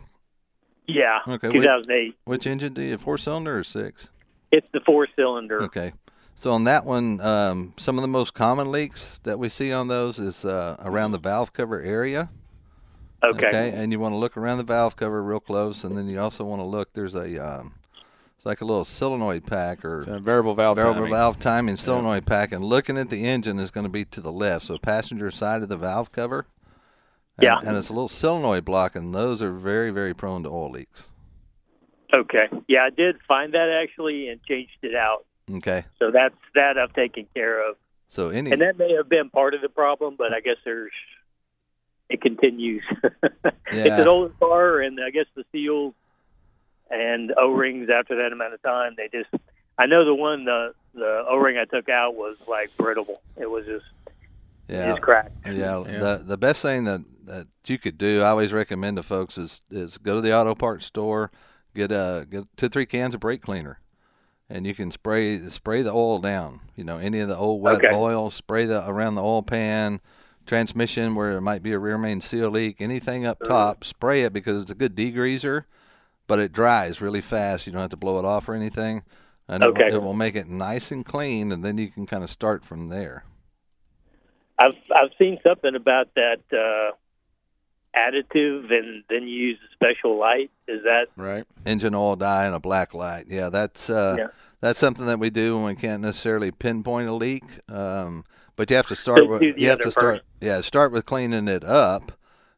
[0.88, 2.16] Yeah, Okay, 2008.
[2.26, 3.02] Which engine do you have?
[3.02, 4.12] Four cylinder or six?
[4.52, 5.62] It's the four cylinder.
[5.64, 5.94] Okay.
[6.40, 9.90] So on that one, um, some of the most common leaks that we see on
[9.90, 12.30] those is uh, around the valve cover area.
[13.22, 13.74] Okay.
[13.76, 16.46] And you want to look around the valve cover real close, and then you also
[16.46, 16.94] want to look.
[16.94, 17.74] There's a um,
[18.38, 21.12] it's like a little solenoid pack or It's a variable valve variable timing.
[21.12, 24.32] valve timing solenoid pack, and looking at the engine is going to be to the
[24.32, 26.48] left, so passenger side of the valve cover.
[27.38, 27.60] And, Yeah.
[27.60, 31.12] and it's a little solenoid block, and those are very, very prone to oil leaks.
[32.14, 32.46] Okay.
[32.70, 35.26] Yeah, I did find that actually and changed it out.
[35.52, 37.76] Okay, So that's that I've taken care of.
[38.08, 40.92] so any And that may have been part of the problem, but I guess there's
[42.10, 42.84] it continues.
[43.72, 45.94] It's an older car, and I guess the seals
[46.90, 49.30] and O rings after that amount of time, they just.
[49.78, 53.22] I know the one the the O ring I took out was like brittle.
[53.38, 53.86] It was just
[54.68, 55.32] yeah, just cracked.
[55.46, 59.38] Yeah, the the best thing that, that you could do, I always recommend to folks
[59.38, 61.32] is is go to the auto parts store,
[61.76, 63.80] get a get two three cans of brake cleaner,
[64.50, 66.62] and you can spray spray the oil down.
[66.76, 67.88] You know, any of the old wet Okay.
[67.88, 70.02] oil, spray the around the oil pan,
[70.46, 74.34] transmission where there might be a rear main seal leak, anything up top, spray it
[74.34, 75.66] because it's a good degreaser,
[76.28, 77.68] but it dries really fast.
[77.68, 79.04] You don't have to blow it off or anything,
[79.48, 79.92] and it, Okay.
[79.92, 82.66] will, it will make it nice and clean, and then you can kind of start
[82.66, 83.26] from there.
[84.58, 86.96] I've I've seen something about that uh,
[88.00, 90.52] additive and then you use a special light.
[90.68, 91.46] Is that Right.
[91.66, 93.26] engine oil dye and a black light.
[93.28, 94.28] Yeah, that's uh, Yeah.
[94.62, 97.44] that's something that we do when we can't necessarily pinpoint a leak.
[97.70, 98.24] Um,
[98.56, 101.48] but you have to start So with you have to start yeah start with cleaning
[101.48, 102.12] it up,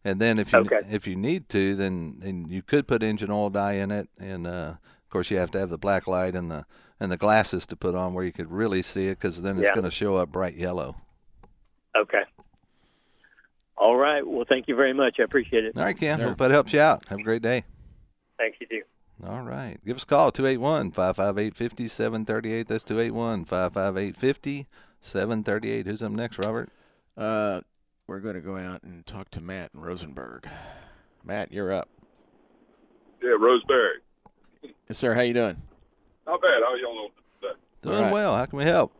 [0.04, 0.82] and then if you Okay.
[0.89, 4.48] if you need to, then then you could put engine oil dye in it, and
[4.48, 6.66] uh, of course you have to have the black light and the
[7.00, 9.68] and the glasses to put on where you could really see it because then it's
[9.68, 9.74] Yeah.
[9.74, 10.96] going to show up bright yellow.
[11.96, 12.24] okay?
[13.82, 14.26] All right.
[14.26, 15.20] Well, thank you very much.
[15.20, 15.76] I appreciate it.
[15.76, 16.20] All right, Ken.
[16.20, 16.30] Sure.
[16.30, 17.04] Hope that helps you out.
[17.08, 17.64] Have a great day.
[18.38, 18.84] Thanks you too.
[19.28, 19.78] All right.
[19.84, 22.68] Give us a call, 281 558 5738.
[22.68, 24.16] That's 281 558
[25.02, 25.86] 5738.
[25.88, 26.70] Who's up next, Robert?
[27.18, 27.62] Uh,
[28.06, 30.48] we're going to go out and talk to Matt in Rosenberg.
[31.24, 31.90] Matt, you're up.
[33.24, 33.98] Yeah, Roseberry.
[34.90, 35.16] Yes, sir.
[35.16, 35.58] How you doing?
[36.28, 36.62] Not bad.
[36.64, 37.10] How are y'all doing
[37.42, 37.54] today?
[37.82, 38.14] Doing All right.
[38.14, 38.36] well.
[38.36, 38.94] How can we help?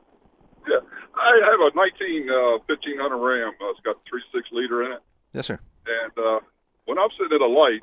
[1.22, 3.54] I have a 19 uh, 1500 Ram.
[3.62, 5.02] Uh, it's got three six liter in it,
[5.34, 5.60] Yes, sir.
[5.86, 6.40] and uh,
[6.86, 7.82] when I'm sitting at a light,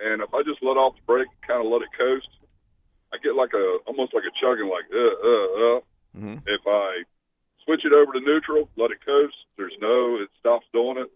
[0.00, 2.28] and if I just let off the brake, kind of let it coast,
[3.12, 5.80] I get like a almost like a chugging, like uh uh uh.
[6.18, 6.42] Mhm.
[6.46, 7.02] If I
[7.64, 9.36] switch it over to neutral, let it coast.
[9.56, 11.10] There's no, it stops doing it.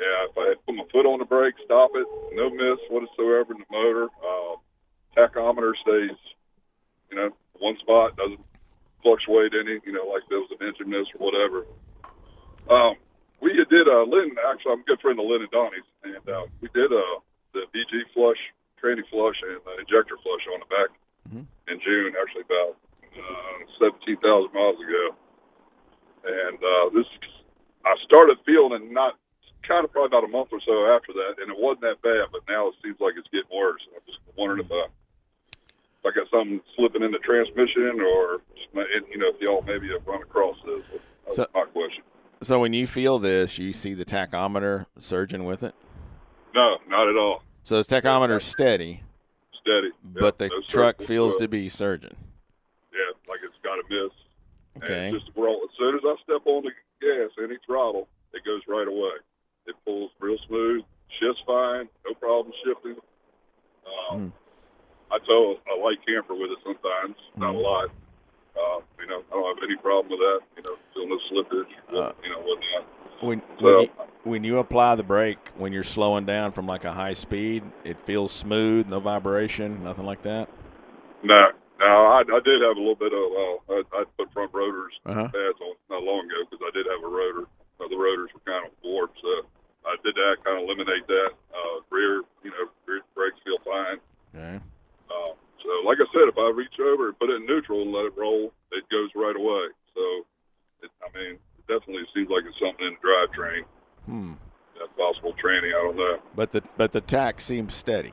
[0.00, 3.58] Yeah, if I put my foot on the brake, stop it, no miss whatsoever in
[3.60, 4.08] the motor.
[4.24, 4.56] Uh,
[5.16, 6.16] tachometer stays,
[7.10, 8.40] you know, one spot doesn't
[9.02, 11.64] fluctuate any, you know, like there was an engine miss or whatever.
[12.68, 12.94] Um,
[13.40, 14.36] we did uh, Lynn.
[14.46, 17.18] Actually, I'm a good friend of Lynn and Donnie's, and uh, we did uh,
[17.56, 18.38] the BG flush,
[18.78, 20.90] tranny flush, and uh, injector flush on the back
[21.28, 21.44] Mhm.
[21.68, 22.14] in June.
[22.20, 22.76] Actually, about
[23.16, 25.04] uh, 17,000 miles ago.
[26.24, 27.08] And uh, this,
[27.84, 29.16] I started feeling it not
[29.66, 32.28] kind of probably about a month or so after that, and it wasn't that bad.
[32.32, 33.80] But now it seems like it's getting worse.
[33.94, 34.92] I'm just wondering if I, if
[36.04, 38.40] I got something slipping in the transmission, or
[38.74, 40.82] you know, if y'all maybe have run across this.
[41.24, 42.02] That's So- my question.
[42.42, 45.74] So when you feel this, you see the tachometer surging with it.
[46.54, 47.42] No, not at all.
[47.64, 49.02] So the tachometer's steady,
[49.60, 49.90] Steady.
[50.04, 52.16] but the no truck feels to be surging.
[52.94, 54.82] Yeah, like it's got a miss.
[54.82, 55.08] Okay.
[55.08, 55.60] And just roll.
[55.64, 56.70] As soon as I step on the
[57.02, 59.12] gas, any throttle, it goes right away.
[59.66, 60.82] It pulls real smooth,
[61.20, 62.96] shifts fine, no problem shifting.
[64.10, 64.32] Um,
[65.12, 67.88] I tow a light camper with it sometimes, not a lot.
[68.56, 70.40] Uh, you know, I don't have any problem with that.
[70.56, 72.86] You know, feel no slippage, Uh, you know, whatnot.
[73.20, 73.88] When when you,
[74.24, 77.98] when you apply the brake, when you're slowing down from like a high speed, it
[78.04, 80.48] feels smooth, no vibration, nothing like that.
[81.22, 81.36] No,
[81.78, 83.20] no, I, I did have a little bit of.
[83.32, 85.24] Uh, I, I put front rotors Uh-huh.
[85.28, 87.46] pads on not long ago because I did have a rotor.
[87.80, 89.46] Uh, the rotors were kind of warped, so
[89.86, 91.30] I did that kind of eliminate that.
[91.52, 93.98] Uh, rear, you know, rear brakes feel fine.
[94.34, 94.60] Okay.
[95.10, 97.92] Uh, so, like I said, if I reach over and put it in neutral and
[97.92, 99.66] let it roll, it goes right away.
[99.94, 100.02] So,
[100.82, 103.62] it, I mean, it definitely seems like it's something in the drivetrain.
[104.06, 104.32] Hmm.
[104.78, 105.72] That's possible training.
[105.76, 106.18] I don't know.
[106.34, 108.12] But the but the tack seems steady.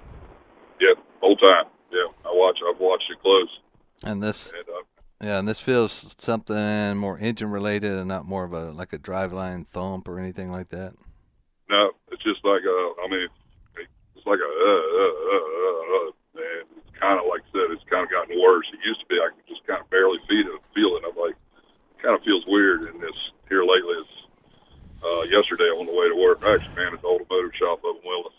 [0.81, 1.65] Yeah, whole time.
[1.91, 2.59] Yeah, I watch.
[2.67, 3.59] I've watched it close.
[4.03, 4.83] And this, And uh,
[5.25, 8.99] yeah, and this feels something more engine related and not more of a like a
[8.99, 10.93] driveline thump or anything like that.
[11.69, 12.91] no, it's just like a.
[13.03, 13.27] I mean,
[14.15, 14.43] it's like a.
[14.43, 17.71] Uh, uh, uh, uh, uh, and it's kind of like I said.
[17.71, 18.65] It's kind of gotten worse.
[18.73, 20.61] It used to be I could just kind of barely feel it.
[20.73, 21.03] Feel it.
[21.07, 21.35] I'm like,
[22.01, 22.85] kind of feels weird.
[22.85, 23.15] And this
[23.49, 24.17] here lately, it's
[25.03, 26.43] uh, yesterday on the way to work.
[26.43, 28.33] I actually man at the automotive shop up in Willis,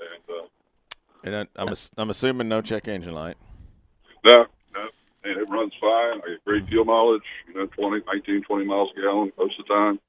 [0.00, 0.46] and uh,
[1.24, 3.36] And I, I'm I'm assuming no check engine light.
[4.24, 4.88] no, no,
[5.24, 6.20] and it runs fine.
[6.24, 7.22] I get great fuel mileage.
[7.48, 10.00] You know, 20, 19, 20 miles a gallon most of the time.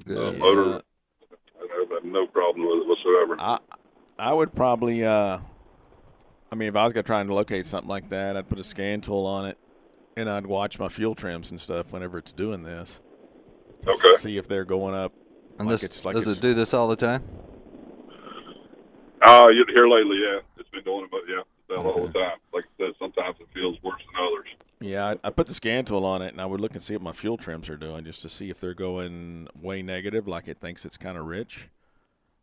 [0.00, 0.38] Uh, Good.
[0.38, 0.82] motor,
[1.60, 3.36] I have no problem with it whatsoever.
[3.38, 3.58] I
[4.18, 5.38] I would probably uh
[6.50, 8.64] I mean if I was gonna try and locate something like that, I'd put a
[8.64, 9.58] scan tool on it
[10.16, 13.00] and I'd watch my fuel trims and stuff whenever it's doing this.
[13.84, 14.16] to Okay.
[14.20, 15.12] See if they're going up.
[15.58, 17.22] And like this it's like does it's- it do this all the time?
[19.22, 22.38] Uh, you- here lately, yeah, it's been doing it, but yeah, that all the time.
[22.52, 24.46] Like I said, sometimes it feels worse than others.
[24.80, 26.94] Yeah, I, I put the scan tool on it and I would look and see
[26.94, 30.46] what my fuel trims are doing just to see if they're going way negative, like
[30.46, 31.68] it thinks it's kind of rich.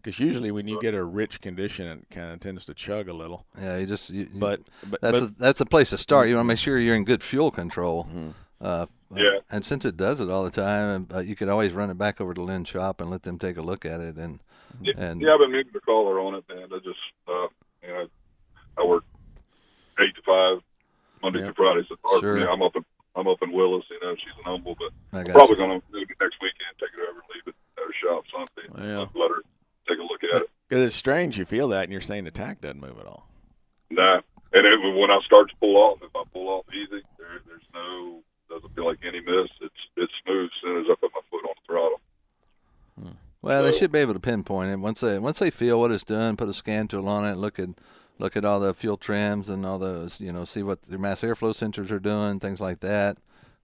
[0.06, 3.14] Because usually when you get a rich condition, it kind of tends to chug a
[3.14, 3.47] little.
[3.60, 6.30] Yeah, you just you, you- But but, that's but a, that's a place to start.
[6.30, 8.08] You want to make sure you're in good fuel control.
[8.62, 8.86] Uh,
[9.16, 9.39] Yeah.
[9.51, 12.22] And since it does it all the time, uh, you could always run it back
[12.22, 14.16] over to Lynn Shop and let them take a look at it.
[14.18, 14.41] And
[14.95, 16.68] and Yeah, I've been meaning to call her on it, man.
[16.72, 17.47] I just, uh,
[17.82, 18.08] you know,
[18.78, 19.06] I work
[19.99, 20.62] eight to five,
[21.24, 21.47] Monday Yeah.
[21.47, 21.84] to Friday.
[21.89, 22.36] So hard for Sure.
[22.38, 22.43] me.
[22.45, 22.86] I'm up in
[23.18, 23.86] I'm up in Willis.
[23.89, 25.66] You know, she's an humble, but I I'm probably you.
[25.66, 28.68] going to maybe next weekend take it over and leave it at her shop Sunday.
[28.91, 29.06] Yeah.
[29.16, 29.41] Let her
[29.88, 30.50] take a look at it.
[30.70, 33.30] 'cause it's strange you feel that and you're saying the tack doesn't move at all.
[33.90, 34.22] Nah,
[34.54, 37.62] and it, when I start to pull off, if I pull off easy, there, there's
[37.74, 39.50] no doesn't feel like any miss.
[39.62, 42.02] It's it's smooth as soon as I put my foot on the throttle.
[43.00, 43.18] Hmm.
[43.42, 46.04] Well, they should be able to pinpoint it once they once they feel what it's
[46.04, 46.36] done.
[46.36, 47.36] Put a scan tool on it.
[47.36, 47.70] Look at
[48.18, 50.20] look at all the fuel trims and all those.
[50.20, 53.18] You know, see what their mass airflow sensors are doing, things like that.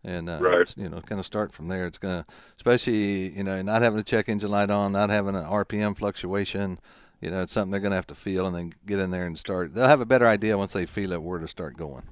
[0.04, 0.78] And uh, Right.
[0.78, 1.86] you know, kind of start from there.
[1.86, 2.26] It's gonna,
[2.58, 6.80] especially you know, not having a check engine light on, not having an RPM fluctuation.
[7.22, 9.38] You know, it's something they're gonna have to feel and then get in there and
[9.38, 9.76] start.
[9.76, 12.04] They'll have a better idea once they feel it where to start going.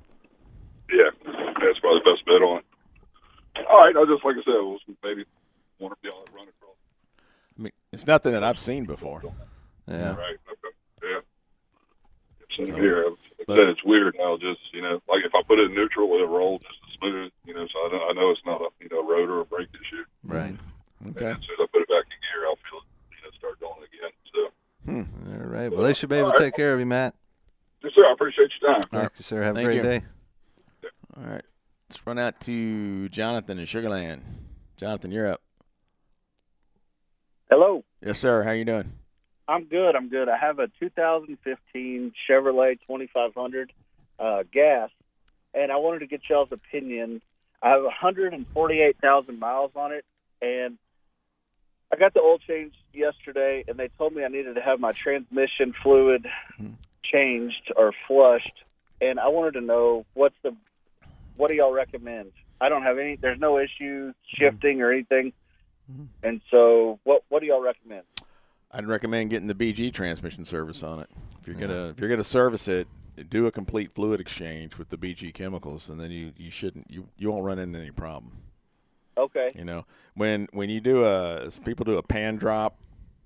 [0.91, 3.65] Yeah, that's probably the best bet on it.
[3.67, 5.25] All right, I just like I said, was maybe
[5.79, 6.75] want to be able to run across.
[7.57, 9.23] I mean, it's nothing that I've seen before.
[9.87, 10.15] Yeah.
[10.15, 10.37] Right.
[10.47, 10.75] Okay.
[11.03, 12.65] Yeah.
[12.65, 13.05] Same here.
[13.47, 14.37] Like I said, it's weird now.
[14.37, 17.31] Just you know, like if I put it in neutral, it'll roll just as smooth.
[17.45, 19.69] You know, so I know, I know it's not a you know rotor or brake
[19.73, 20.03] issue.
[20.23, 20.55] Right.
[21.09, 21.25] Okay.
[21.31, 22.87] And as soon as I put it back in gear, I'll feel it.
[23.15, 24.11] You know, start going again.
[24.33, 25.71] So, All right.
[25.71, 27.15] Well, they should be able to take care of you, Matt.
[27.83, 28.05] yes, sir.
[28.05, 28.83] I appreciate your time.
[28.91, 29.41] Thank you, sir.
[29.43, 29.83] Have Thank a great you.
[29.83, 30.01] day.
[31.17, 31.43] All right.
[31.89, 34.21] Let's run out to Jonathan in Sugarland.
[34.77, 35.41] Jonathan, you're up.
[37.49, 37.83] Hello.
[38.05, 38.43] Yes, sir.
[38.43, 38.93] How you doing?
[39.47, 39.95] I'm good.
[39.95, 40.29] I'm good.
[40.29, 43.73] I have a 2015 Chevrolet 2500
[44.19, 44.89] uh, gas,
[45.53, 47.21] and I wanted to get y'all's opinion.
[47.61, 50.05] I have 148,000 miles on it,
[50.41, 50.77] and
[51.91, 54.91] I got the oil change yesterday, and they told me I needed to have my
[54.91, 56.25] transmission fluid
[56.57, 56.71] hmm.
[57.03, 58.63] changed or flushed,
[59.01, 60.55] and I wanted to know what's the
[61.35, 62.31] what do y'all recommend?
[62.59, 63.15] I don't have any.
[63.15, 65.33] There's no issue shifting or anything,
[65.91, 66.05] hmm.
[66.21, 68.03] and so what what do y'all recommend?
[68.71, 71.09] I'd recommend getting the BG transmission service on it.
[71.41, 72.87] If you're gonna if you're gonna service it,
[73.23, 77.07] do a complete fluid exchange with the BG chemicals, and then you, you shouldn't you,
[77.17, 78.37] you won't run into any problem.
[79.17, 79.51] Okay.
[79.55, 82.77] You know when when you do a people do a pan drop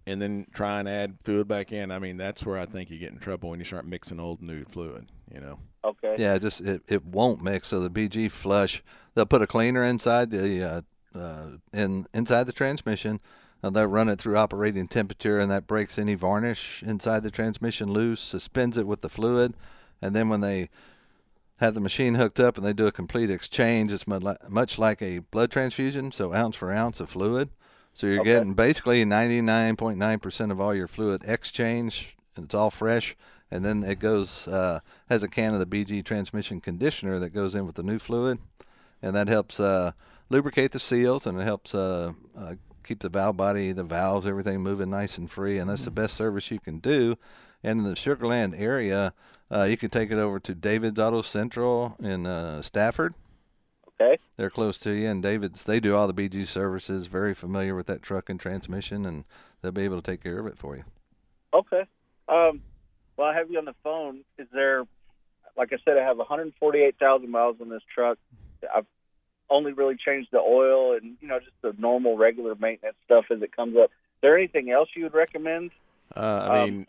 [0.05, 1.91] and then try and add fluid back in.
[1.91, 4.39] I mean that's where I think you get in trouble when you start mixing old
[4.39, 5.07] and new fluid.
[5.33, 5.59] You know.
[5.85, 6.15] Okay.
[6.17, 7.69] Yeah, just it, it won't mix.
[7.69, 8.83] So the BG flush,
[9.13, 13.19] they'll put a cleaner inside the uh, uh, in inside the transmission.
[13.65, 17.93] And they'll run it through operating temperature, and that breaks any varnish inside the transmission
[17.93, 19.53] loose, suspends it with the fluid,
[20.03, 20.69] and then when they
[21.57, 25.19] have the machine hooked up and they do a complete exchange, it's much like a
[25.19, 27.49] blood transfusion, so ounce for ounce of fluid.
[27.93, 28.33] So you're Okay.
[28.33, 32.17] getting basically 99.9% of all your fluid exchange.
[32.35, 33.15] and It's all fresh,
[33.51, 34.79] and then it goes uh,
[35.09, 38.39] has a can of the BG transmission conditioner that goes in with the new fluid,
[39.01, 39.91] and that helps uh,
[40.29, 44.61] lubricate the seals and it helps uh, uh, keep the valve body, the valves, everything
[44.61, 45.59] moving nice and free.
[45.59, 47.15] And that's the best service you can do.
[47.63, 49.13] And in the Sugarland area,
[49.51, 53.13] uh, you can take it over to David's Auto Central in uh, Stafford.
[53.99, 54.17] Okay.
[54.37, 57.07] They're close to you, and David's they do all the BG services.
[57.07, 59.23] Very familiar with that truck and transmission, and
[59.61, 60.83] they'll be able to take care of it for you.
[61.53, 61.85] Okay.
[62.27, 62.61] Um,
[63.15, 64.21] well, I have you on the phone.
[64.39, 64.83] Is there,
[65.55, 68.17] like I said, I have 148,000 miles on this truck.
[68.75, 68.87] I've
[69.49, 73.41] only really changed the oil and you know just the normal regular maintenance stuff as
[73.41, 73.85] it comes up.
[73.91, 75.69] Is there anything else you would recommend?
[76.15, 76.87] Uh, I Um, mean,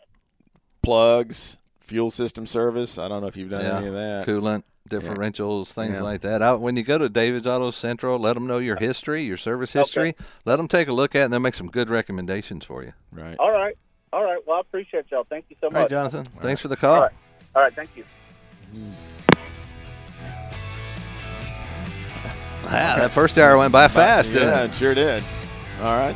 [0.85, 2.97] plugs, fuel system service.
[2.97, 4.25] I don't know if you've done Yeah, any of that.
[4.27, 6.01] Coolant, differentials, things Yeah.
[6.03, 6.41] like that.
[6.41, 9.73] Out when you go to David's Auto Central, let them know your history, your service
[9.73, 10.13] history.
[10.45, 12.93] Let them take a look at, it, and they'll make some good recommendations for you.
[13.11, 13.35] Right.
[13.39, 13.75] All right.
[14.13, 14.39] All right.
[14.47, 15.25] Well, I appreciate y'all.
[15.29, 15.81] Thank you so All much.
[15.81, 16.23] right, Jonathan.
[16.39, 16.95] Thanks for the call.
[16.95, 17.11] All right.
[17.55, 17.75] All right.
[17.75, 18.03] Thank you.
[22.67, 24.33] Ah, that first hour went by fast.
[24.33, 24.71] didn't Yeah, it?
[24.71, 25.23] it sure did.
[25.81, 26.15] All right.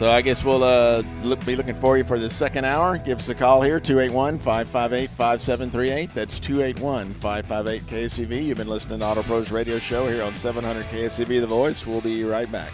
[0.00, 2.96] So I guess we'll uh, look, be looking for you for the second hour.
[2.96, 6.14] Give us a call here, 281-558-5738.
[6.14, 8.46] That's 281-558 KSEV.
[8.46, 11.86] You've been listening to Auto Pros Radio Show here on 700 KSEV The Voice.
[11.86, 12.72] We'll be right back.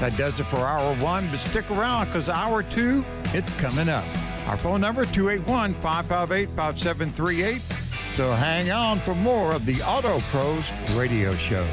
[0.00, 4.04] That does it for hour one, but stick around because hour two, it's coming up.
[4.46, 7.62] Our phone number, 281 558 5738.
[8.14, 11.66] So hang on for more of the Auto Pros Radio Show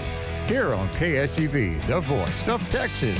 [0.47, 3.19] here on KSEV, the voice of Texas.